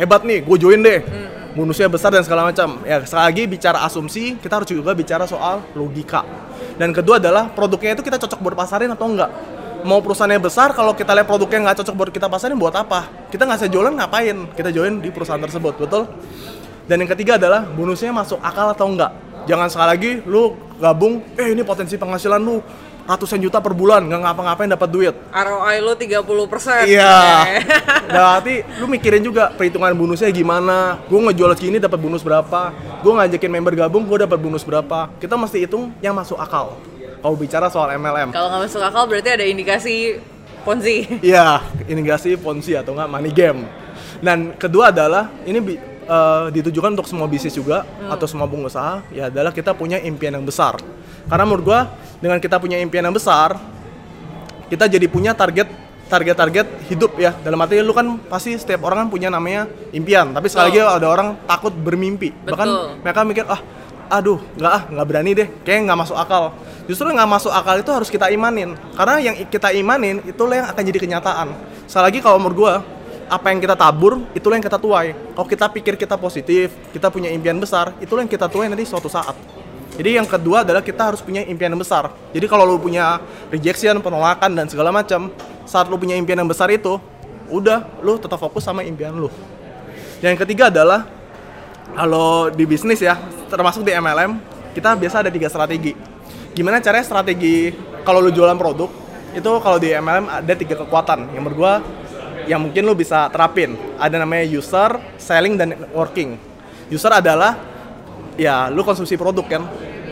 [0.00, 1.04] hebat nih, gue join deh."
[1.52, 2.80] Bonusnya besar dan segala macam.
[2.88, 6.24] Ya, sekali lagi bicara asumsi, kita harus juga bicara soal logika.
[6.80, 9.30] Dan kedua adalah produknya itu kita cocok buat pasarin atau enggak
[9.84, 13.44] mau perusahaannya besar kalau kita lihat produknya nggak cocok buat kita pasarin buat apa kita
[13.44, 16.08] nggak bisa jualan ngapain kita join di perusahaan tersebut betul
[16.88, 19.12] dan yang ketiga adalah bonusnya masuk akal atau enggak
[19.44, 22.60] jangan sekali lagi lu gabung eh ini potensi penghasilan lu
[23.04, 27.44] ratusan juta per bulan nggak ngapa-ngapain dapat duit ROI lo 30% Iya.
[28.14, 31.00] Berarti lu mikirin juga perhitungan bonusnya gimana.
[31.08, 32.72] Gue ngejual segini dapat bonus berapa.
[33.04, 35.12] Gue ngajakin member gabung, gue dapat bonus berapa.
[35.20, 36.80] Kita mesti hitung yang masuk akal.
[37.20, 38.32] Kalau bicara soal MLM.
[38.32, 40.20] Kalau nggak masuk akal berarti ada indikasi
[40.64, 41.04] Ponzi.
[41.20, 43.68] Iya, indikasi ponzi atau enggak money game.
[44.24, 45.60] Dan kedua adalah ini
[46.04, 50.46] eh, ditujukan untuk semua bisnis juga atau semua pengusaha ya adalah kita punya impian yang
[50.46, 50.78] besar.
[51.24, 51.80] Karena menurut gua
[52.20, 53.56] dengan kita punya impian yang besar,
[54.68, 55.68] kita jadi punya target
[56.04, 57.32] target-target hidup ya.
[57.40, 61.06] Dalam arti lu kan pasti setiap orang kan punya namanya impian, tapi sekali lagi ada
[61.08, 62.30] orang takut bermimpi.
[62.44, 63.00] Bahkan Betul.
[63.00, 63.60] mereka mikir ah
[64.12, 66.52] aduh nggak ah nggak berani deh kayak nggak masuk akal
[66.84, 70.82] justru nggak masuk akal itu harus kita imanin karena yang kita imanin itulah yang akan
[70.84, 71.48] jadi kenyataan
[71.88, 72.74] sekali lagi kalau menurut gua
[73.28, 77.32] apa yang kita tabur itulah yang kita tuai kalau kita pikir kita positif kita punya
[77.32, 79.34] impian besar itulah yang kita tuai nanti suatu saat
[79.94, 83.96] jadi yang kedua adalah kita harus punya impian yang besar jadi kalau lu punya rejection
[84.04, 85.32] penolakan dan segala macam
[85.64, 87.00] saat lu punya impian yang besar itu
[87.48, 89.32] udah lu tetap fokus sama impian lu
[90.24, 91.04] yang ketiga adalah
[91.94, 93.14] kalau di bisnis ya,
[93.52, 94.40] termasuk di MLM,
[94.72, 95.94] kita biasa ada tiga strategi.
[96.56, 97.70] Gimana caranya strategi
[98.02, 98.90] kalau lu jualan produk,
[99.30, 101.30] itu kalau di MLM ada tiga kekuatan.
[101.36, 101.84] Yang gua
[102.44, 103.76] yang mungkin lu bisa terapin.
[103.96, 106.36] Ada namanya user, selling, dan networking.
[106.92, 107.56] User adalah
[108.36, 109.62] ya lu konsumsi produk kan.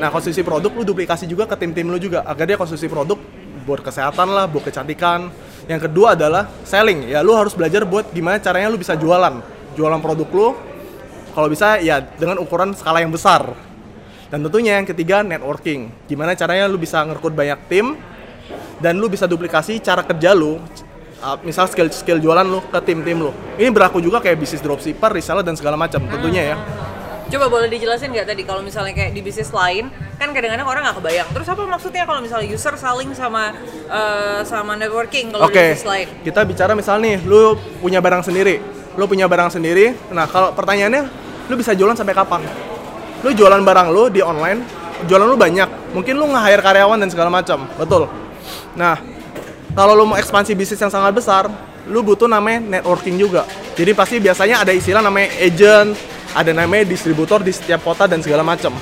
[0.00, 3.20] Nah konsumsi produk lu duplikasi juga ke tim-tim lu juga agar dia konsumsi produk
[3.62, 5.30] buat kesehatan lah, buat kecantikan.
[5.70, 7.06] Yang kedua adalah selling.
[7.06, 9.38] Ya lu harus belajar buat gimana caranya lu bisa jualan.
[9.78, 10.48] Jualan produk lu
[11.32, 13.46] kalau bisa ya dengan ukuran skala yang besar.
[14.32, 15.92] Dan tentunya yang ketiga networking.
[16.08, 17.94] Gimana caranya lu bisa ngerekrut banyak tim
[18.80, 20.58] dan lu bisa duplikasi cara kerja lu
[21.22, 23.32] uh, misal skill skill jualan lu ke tim-tim lu.
[23.56, 26.56] Ini berlaku juga kayak bisnis dropshipper, reseller dan segala macam tentunya ya.
[27.32, 29.88] Coba boleh dijelasin nggak tadi kalau misalnya kayak di bisnis lain
[30.20, 31.28] kan kadang-kadang orang nggak kebayang.
[31.32, 33.56] Terus apa maksudnya kalau misalnya user saling sama
[33.88, 36.06] eh, sama networking kalau di Oke, bisnis lain?
[36.20, 38.60] kita bicara misal nih, lu punya barang sendiri,
[39.00, 39.96] lu punya barang sendiri.
[40.12, 41.08] Nah, kalau pertanyaannya,
[41.48, 42.44] lu bisa jualan sampai kapan?
[43.24, 44.60] Lu jualan barang lu di online,
[45.08, 48.12] jualan lu banyak, mungkin lu nge-hire karyawan dan segala macam, betul.
[48.76, 49.00] Nah,
[49.72, 51.48] kalau lu mau ekspansi bisnis yang sangat besar,
[51.88, 53.48] lu butuh namanya networking juga.
[53.72, 55.96] Jadi pasti biasanya ada istilah namanya agent,
[56.32, 58.72] ada namanya distributor di setiap kota dan segala macam.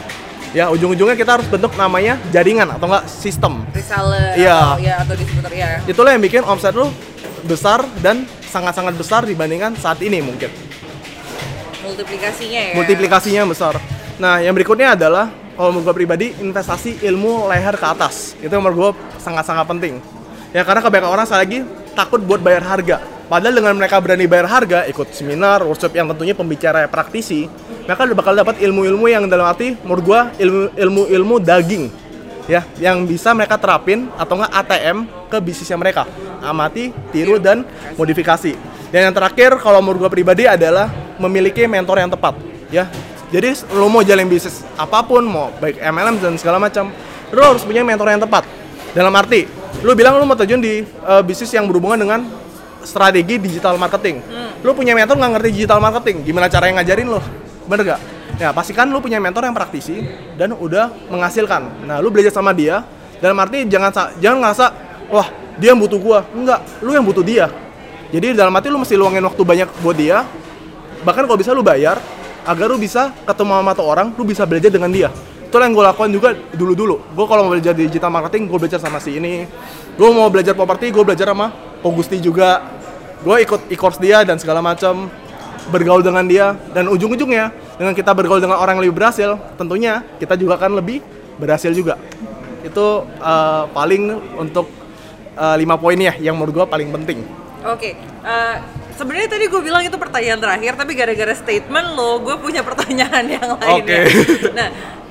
[0.50, 4.58] Ya, ujung-ujungnya kita harus bentuk namanya jaringan atau enggak sistem Reseller Iya.
[4.58, 5.78] atau ya atau distributor ya.
[5.86, 6.90] itulah yang bikin omset lu
[7.46, 10.50] besar dan sangat-sangat besar dibandingkan saat ini mungkin
[11.86, 12.74] Multiplikasinya ya.
[12.74, 13.78] multiplikasinya besar
[14.18, 18.74] nah yang berikutnya adalah kalau menurut gue pribadi investasi ilmu leher ke atas itu menurut
[18.76, 18.90] gue
[19.22, 20.02] sangat-sangat penting
[20.50, 21.58] ya karena kebanyakan orang sekali lagi
[21.94, 22.98] takut buat bayar harga.
[23.30, 27.46] Padahal dengan mereka berani bayar harga ikut seminar workshop yang tentunya pembicara praktisi
[27.86, 31.90] mereka bakal dapat ilmu-ilmu yang dalam arti menurut ilmu ilmu-ilmu daging
[32.46, 36.06] ya yang bisa mereka terapin atau enggak ATM ke bisnisnya mereka.
[36.42, 37.66] Amati tiru dan
[37.98, 38.54] modifikasi.
[38.90, 42.34] Dan yang terakhir kalau menurut gue pribadi adalah memiliki mentor yang tepat
[42.70, 42.90] ya.
[43.30, 46.90] Jadi lo mau jalan bisnis apa pun mau baik MLM dan segala macam
[47.30, 48.46] lo harus punya mentor yang tepat.
[48.90, 52.20] Dalam arti lo bilang lo mau terjun di eh, bisnis yang berhubungan dengan
[52.84, 54.20] strategi digital marketing.
[54.64, 56.24] Lo punya mentor nggak ngerti digital marketing?
[56.24, 57.20] Gimana cara yang ngajarin lo
[57.70, 58.00] bener gak
[58.34, 60.02] ya pastikan lu punya mentor yang praktisi
[60.34, 61.86] dan udah menghasilkan.
[61.86, 62.82] Nah lu belajar sama dia
[63.22, 64.66] dalam arti jangan jangan ngerasa
[65.12, 65.28] wah
[65.60, 66.26] dia yang butuh gua.
[66.34, 67.46] Enggak lu yang butuh dia.
[68.10, 70.26] Jadi dalam arti lu mesti luangin waktu banyak buat dia.
[71.06, 72.00] Bahkan kalau bisa lu bayar
[72.44, 75.08] agar lu bisa ketemu sama orang lu bisa belajar dengan dia
[75.50, 78.78] itu yang gue lakukan juga dulu dulu gue kalau mau belajar digital marketing gue belajar
[78.78, 79.50] sama si ini
[79.98, 81.50] gue mau belajar properti gue belajar sama
[81.82, 82.62] Pogusti juga
[83.26, 85.10] gue ikut e-course dia dan segala macam
[85.74, 90.38] bergaul dengan dia dan ujung-ujungnya dengan kita bergaul dengan orang yang lebih berhasil tentunya kita
[90.38, 91.02] juga akan lebih
[91.34, 91.98] berhasil juga
[92.62, 92.86] itu
[93.18, 94.02] eh, paling
[94.38, 94.70] untuk
[95.34, 97.26] eh, lima poin ya yang menurut gue paling penting
[97.60, 97.92] Oke,
[98.24, 98.56] eh,
[98.96, 103.48] sebenarnya tadi gue bilang itu pertanyaan terakhir, tapi gara-gara statement lo, gue punya pertanyaan yang
[103.60, 103.84] lain.
[103.84, 103.96] Oke.
[104.00, 104.04] ya.
[104.56, 104.68] Nah,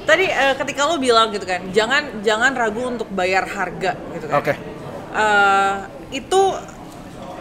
[0.09, 4.41] tadi eh, ketika lo bilang gitu kan, jangan jangan ragu untuk bayar harga gitu kan.
[4.41, 4.53] Oke.
[5.13, 5.75] Eh,
[6.17, 6.41] itu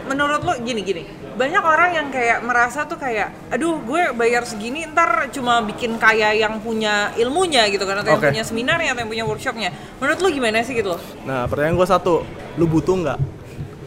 [0.05, 1.05] menurut lo gini gini,
[1.37, 6.33] banyak orang yang kayak merasa tuh kayak, aduh gue bayar segini ntar cuma bikin kaya
[6.33, 8.33] yang punya ilmunya gitu kan, atau yang Oke.
[8.33, 9.69] punya seminarnya, atau yang punya workshopnya.
[10.01, 10.97] Menurut lo gimana sih gitu?
[11.29, 12.25] Nah, pertanyaan gue satu,
[12.57, 13.19] lu butuh nggak?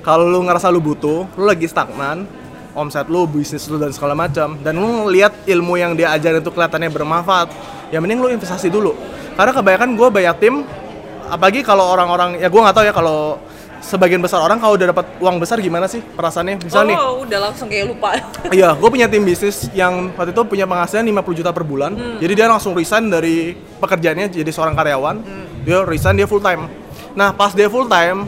[0.07, 2.22] Kalau lu ngerasa lu butuh, lu lagi stagnan,
[2.78, 6.55] omset lu, bisnis lu dan segala macam, dan lu ngeliat ilmu yang dia ajarin itu
[6.55, 7.51] kelihatannya bermanfaat,
[7.93, 8.97] ya mending lu investasi dulu.
[9.36, 10.64] Karena kebanyakan gue bayar tim,
[11.28, 13.36] apalagi kalau orang-orang, ya gue nggak tahu ya kalau
[13.82, 16.64] sebagian besar orang kalau udah dapat uang besar gimana sih perasaannya?
[16.64, 18.16] Misal nih, oh, udah langsung kayak lupa.
[18.57, 21.93] Iya, gue punya tim bisnis yang waktu itu punya penghasilan 50 juta per bulan.
[22.16, 25.16] Jadi dia langsung resign dari pekerjaannya jadi seorang karyawan.
[25.62, 26.70] Dia resign dia full time.
[27.12, 28.24] Nah pas dia full time,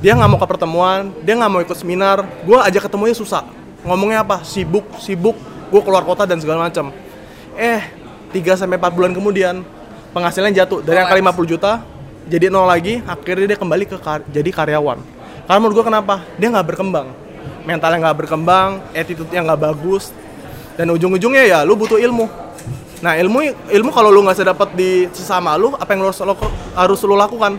[0.00, 3.44] dia nggak mau ke pertemuan, dia nggak mau ikut seminar, gue ajak ketemunya susah.
[3.84, 4.40] Ngomongnya apa?
[4.44, 5.36] Sibuk, sibuk,
[5.68, 6.88] gue keluar kota dan segala macam.
[7.60, 7.99] Eh,
[8.30, 9.62] 3 sampai 4 bulan kemudian
[10.10, 11.72] penghasilan jatuh dari angka 50 juta
[12.30, 15.02] jadi nol lagi, akhirnya dia kembali ke kar- jadi karyawan.
[15.50, 16.22] Karena menurut gue kenapa?
[16.38, 17.10] Dia nggak berkembang,
[17.66, 20.14] mentalnya nggak berkembang, attitude-nya nggak bagus,
[20.78, 22.30] dan ujung-ujungnya ya lu butuh ilmu.
[23.02, 26.22] Nah ilmu ilmu kalau lu nggak bisa dapat di sesama lu, apa yang lu harus,
[26.22, 27.58] lo- harus lu lakukan?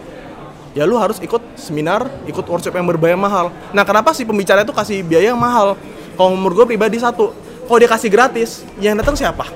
[0.72, 3.52] Ya lu harus ikut seminar, ikut workshop yang berbayar mahal.
[3.76, 5.76] Nah kenapa sih pembicara itu kasih biaya yang mahal?
[6.16, 7.36] Kalau menurut gue pribadi satu,
[7.68, 9.52] kalau dia kasih gratis, yang datang siapa?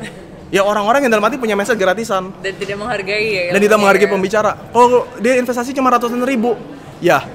[0.53, 3.43] Ya orang-orang yang dalam arti punya message gratisan Dan tidak menghargai ya.
[3.49, 4.13] dan tidak ilmunya menghargai ya.
[4.13, 4.51] pembicara.
[4.69, 6.53] Kalau dia investasi cuma ratusan ribu,
[7.01, 7.25] ya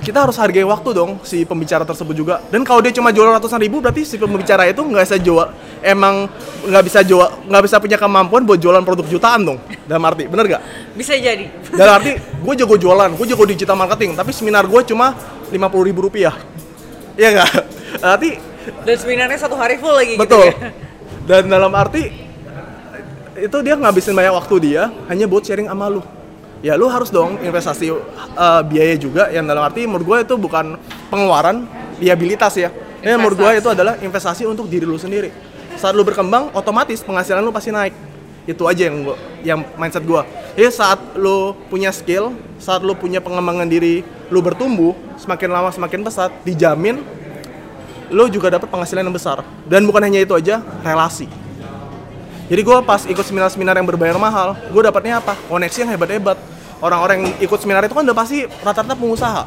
[0.00, 2.40] kita harus hargai waktu dong si pembicara tersebut juga.
[2.48, 5.46] Dan kalau dia cuma jual ratusan ribu, berarti si pembicara itu nggak bisa jual,
[5.84, 6.24] emang
[6.64, 9.58] nggak bisa jual, nggak bisa punya kemampuan buat jualan produk jutaan dong.
[9.84, 10.62] Dalam arti, bener gak?
[10.96, 11.52] Bisa jadi.
[11.76, 15.12] Dalam arti, gue jago jualan, gue jago digital marketing, tapi seminar gue cuma
[15.52, 16.32] lima puluh ribu rupiah.
[17.14, 17.50] Iya nggak?
[18.00, 18.30] Berarti
[18.88, 20.48] Dan seminarnya satu hari full lagi betul.
[20.48, 20.72] gitu ya.
[21.28, 22.29] Dan dalam arti
[23.40, 26.02] itu dia ngabisin banyak waktu dia hanya buat sharing sama lu.
[26.60, 30.76] Ya lu harus dong investasi uh, biaya juga yang dalam arti menurut gue itu bukan
[31.08, 31.64] pengeluaran,
[31.96, 32.68] liabilitas ya.
[33.00, 35.32] Ini menurut gue itu adalah investasi untuk diri lu sendiri.
[35.80, 37.96] Saat lu berkembang, otomatis penghasilan lu pasti naik.
[38.44, 40.28] Itu aja yang gua, yang mindset gua.
[40.52, 46.04] Jadi saat lu punya skill, saat lu punya pengembangan diri, lu bertumbuh, semakin lama semakin
[46.04, 47.00] pesat, dijamin
[48.10, 51.30] lo juga dapat penghasilan yang besar dan bukan hanya itu aja relasi
[52.50, 55.38] jadi gue pas ikut seminar-seminar yang berbayar mahal gue dapatnya apa?
[55.46, 56.34] Koneksi yang hebat-hebat.
[56.82, 59.46] Orang-orang yang ikut seminar itu kan udah pasti rata-rata pengusaha.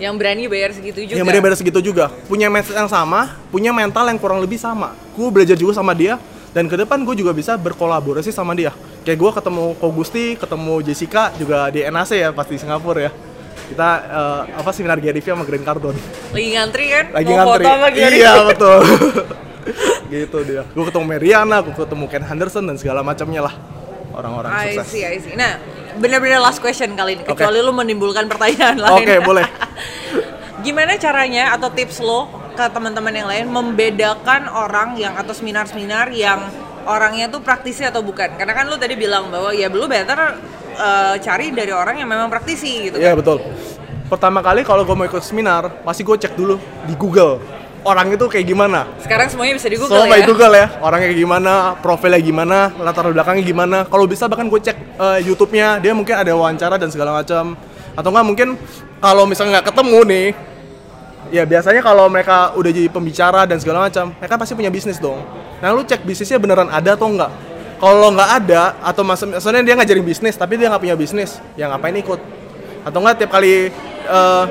[0.00, 1.20] Yang berani bayar segitu juga.
[1.20, 2.08] yang benar-benar segitu juga.
[2.24, 4.96] Punya mindset yang sama punya mental yang kurang lebih sama.
[5.12, 6.16] Gue belajar juga sama dia
[6.56, 8.72] dan ke depan gue juga bisa berkolaborasi sama dia.
[9.04, 13.12] Kayak gue ketemu Ko Gusti ketemu Jessica juga di NAC ya pasti di Singapura ya.
[13.68, 16.00] Kita eh, apa seminar Gary Vee sama Green Cardone.
[16.32, 17.04] Lagi ngantri kan?
[17.12, 17.64] lagi Mau ngantri.
[17.64, 18.16] foto sama Gary.
[18.16, 18.80] iya betul
[20.10, 23.54] gitu dia gue ketemu Meriana gue ketemu Ken Henderson dan segala macamnya lah
[24.14, 25.38] orang-orang I sukses see, I see.
[25.38, 25.62] Nah,
[26.02, 27.22] benar-benar last question kali ini.
[27.22, 29.06] Kecuali lu menimbulkan pertanyaan lain.
[29.06, 29.46] Oke, boleh.
[30.66, 36.42] Gimana caranya atau tips lo ke teman-teman yang lain membedakan orang yang atau seminar-seminar yang
[36.84, 38.36] orangnya tuh praktisi atau bukan?
[38.36, 40.36] Karena kan lu tadi bilang bahwa ya lu better
[40.76, 42.96] eh, cari dari orang yang memang praktisi gitu.
[42.96, 43.40] iya betul
[44.10, 47.38] pertama kali kalau gue mau ikut seminar pasti gue cek dulu di Google
[47.84, 48.86] orang itu kayak gimana?
[49.00, 50.26] Sekarang semuanya bisa di Google Semua ya.
[50.26, 50.66] Google ya.
[50.80, 53.78] Orangnya kayak gimana profilnya gimana latar belakangnya gimana.
[53.88, 57.56] Kalau bisa bahkan gue cek eh, YouTube-nya dia mungkin ada wawancara dan segala macam.
[57.96, 58.48] Atau enggak mungkin
[59.00, 60.26] kalau misalnya nggak ketemu nih
[61.30, 65.22] ya biasanya kalau mereka udah jadi pembicara dan segala macam mereka pasti punya bisnis dong.
[65.60, 67.30] Nah lu cek bisnisnya beneran ada atau enggak
[67.80, 71.70] kalau nggak ada atau mas maksudnya dia ngajarin bisnis tapi dia nggak punya bisnis ya
[71.72, 72.20] ngapain ikut?
[72.84, 73.72] Atau enggak tiap kali
[74.04, 74.44] eh,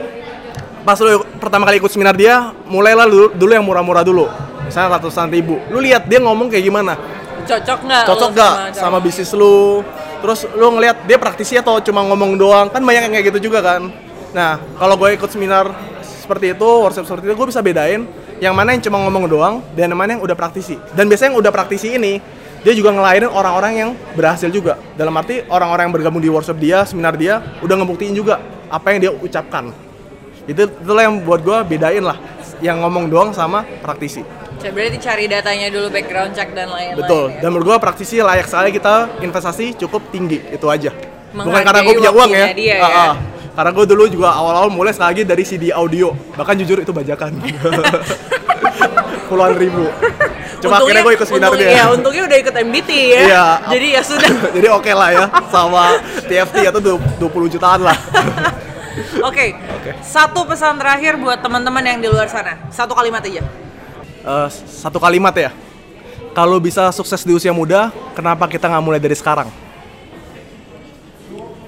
[0.89, 4.25] pas lu pertama kali ikut seminar dia mulailah dulu, dulu yang murah-murah dulu.
[4.65, 5.61] Misalnya ratusan ribu.
[5.69, 6.97] Lu lihat dia ngomong kayak gimana?
[7.45, 8.03] Cocok nggak?
[8.09, 9.05] cocok lo gak cara sama ngomong?
[9.05, 9.85] bisnis lu?
[10.25, 12.73] Terus lu ngelihat dia praktisi atau cuma ngomong doang?
[12.73, 13.93] Kan banyak yang kayak gitu juga kan.
[14.33, 15.69] Nah kalau gue ikut seminar
[16.01, 18.09] seperti itu workshop seperti itu gue bisa bedain
[18.41, 20.73] yang mana yang cuma ngomong doang dan yang mana yang udah praktisi.
[20.97, 22.17] Dan biasanya yang udah praktisi ini
[22.65, 24.81] dia juga ngelahirin orang-orang yang berhasil juga.
[24.97, 28.41] Dalam arti orang-orang yang bergabung di workshop dia seminar dia udah ngebuktiin juga
[28.73, 29.88] apa yang dia ucapkan
[30.49, 32.17] itu itulah yang buat gue bedain lah
[32.59, 34.25] yang ngomong doang sama praktisi
[34.59, 36.99] Berarti cari datanya dulu, background check dan lain-lain.
[36.99, 37.31] Betul.
[37.31, 37.39] ya.
[37.39, 40.91] Dan menurut gua praktisi layak sekali kita investasi cukup tinggi itu aja.
[41.31, 42.45] Bukan Menghargai karena gue punya uang ya.
[42.51, 42.99] dia, Ah, ya.
[42.99, 43.13] ah.
[43.55, 46.11] Karena gue dulu juga awal-awal mulai lagi dari CD audio.
[46.35, 47.39] Bahkan jujur itu bajakan.
[49.31, 49.87] Puluhan ribu.
[50.59, 51.79] Cuma akhirnya gue ikut seminar untungnya, dia.
[51.79, 53.19] Ya, untungnya udah ikut MBT ya.
[53.23, 53.45] Iya.
[53.71, 54.29] Jadi ya sudah.
[54.59, 55.83] Jadi oke lah ya sama
[56.27, 57.95] TFT atau 20 jutaan lah.
[59.29, 59.53] Oke.
[60.01, 62.57] Satu pesan terakhir buat teman-teman yang di luar sana.
[62.69, 63.43] Satu kalimat aja.
[64.19, 65.51] Eh, satu kalimat ya.
[66.31, 69.49] Kalau bisa sukses di usia muda, kenapa kita nggak mulai dari sekarang?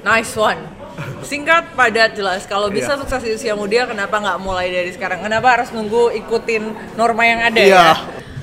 [0.01, 0.61] Nice one.
[1.29, 2.43] Singkat, padat, jelas.
[2.45, 2.99] Kalau bisa Iya.
[3.01, 5.23] sukses di usia muda, kenapa nggak mulai dari sekarang?
[5.23, 6.63] Kenapa harus nunggu ikutin
[6.93, 7.69] norma yang ada Iya.
[7.73, 7.93] ya?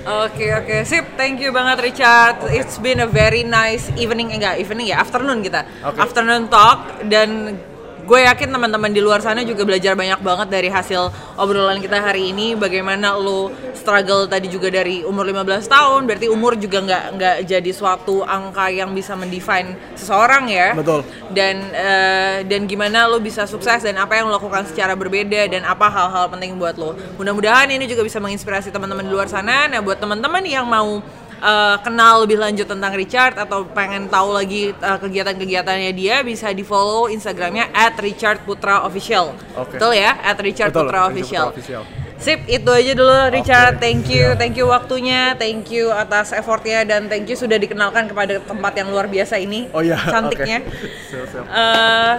[0.09, 2.41] Oke oke sip, thank you banget Richard.
[2.49, 6.01] It's been a very nice evening enggak evening ya afternoon kita, Oke.
[6.01, 7.61] afternoon talk dan
[8.09, 12.33] gue yakin teman-teman di luar sana juga belajar banyak banget dari hasil obrolan kita hari
[12.33, 12.57] ini.
[12.57, 17.71] Bagaimana lo struggle tadi juga dari umur 15 tahun, berarti umur juga nggak nggak jadi
[17.77, 21.05] suatu angka yang bisa mendefine seseorang ya Betul.
[21.37, 25.69] dan eh, dan gimana lo bisa sukses dan apa yang lo lakukan secara berbeda dan
[25.69, 26.97] apa hal-hal penting buat lo.
[27.21, 29.69] Mudah-mudahan ini juga bisa menginspirasi teman-teman di luar sana.
[29.69, 31.05] Nah, buat teman-teman yang mau
[31.41, 36.63] uh, kenal lebih lanjut tentang Richard atau pengen tahu lagi uh, kegiatan-kegiatannya dia bisa di
[36.63, 39.35] follow Instagramnya @richardputraofficial.
[39.59, 39.79] Oke.
[39.79, 40.15] Betul ya?
[40.19, 41.47] Betul, @richardputraofficial.
[41.55, 42.07] Richard Putra Official.
[42.19, 43.79] Sip, itu aja dulu Richard.
[43.79, 44.39] Oke, Thank you, siap.
[44.43, 48.91] thank you waktunya, thank you atas effortnya dan thank you sudah dikenalkan kepada tempat yang
[48.91, 49.71] luar biasa ini.
[49.71, 50.67] Oh ya, cantiknya.
[50.67, 50.83] oke.
[51.15, 51.45] Siap, siap.
[51.47, 52.15] Uh,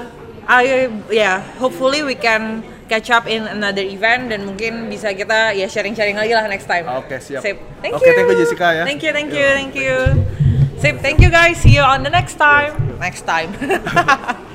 [0.47, 5.69] I yeah, hopefully we can catch up in another event dan mungkin bisa kita ya
[5.69, 6.89] sharing-sharing lagi lah next time.
[6.89, 7.45] Oke, siap.
[7.45, 7.61] Sip.
[7.85, 8.13] Thank Oke, you.
[8.17, 8.83] thank you, Jessica, ya.
[8.83, 9.95] Thank you, thank you, Yo, thank you.
[10.81, 11.61] Sip, thank you guys.
[11.61, 12.73] See you on the next time.
[12.97, 13.53] Next time.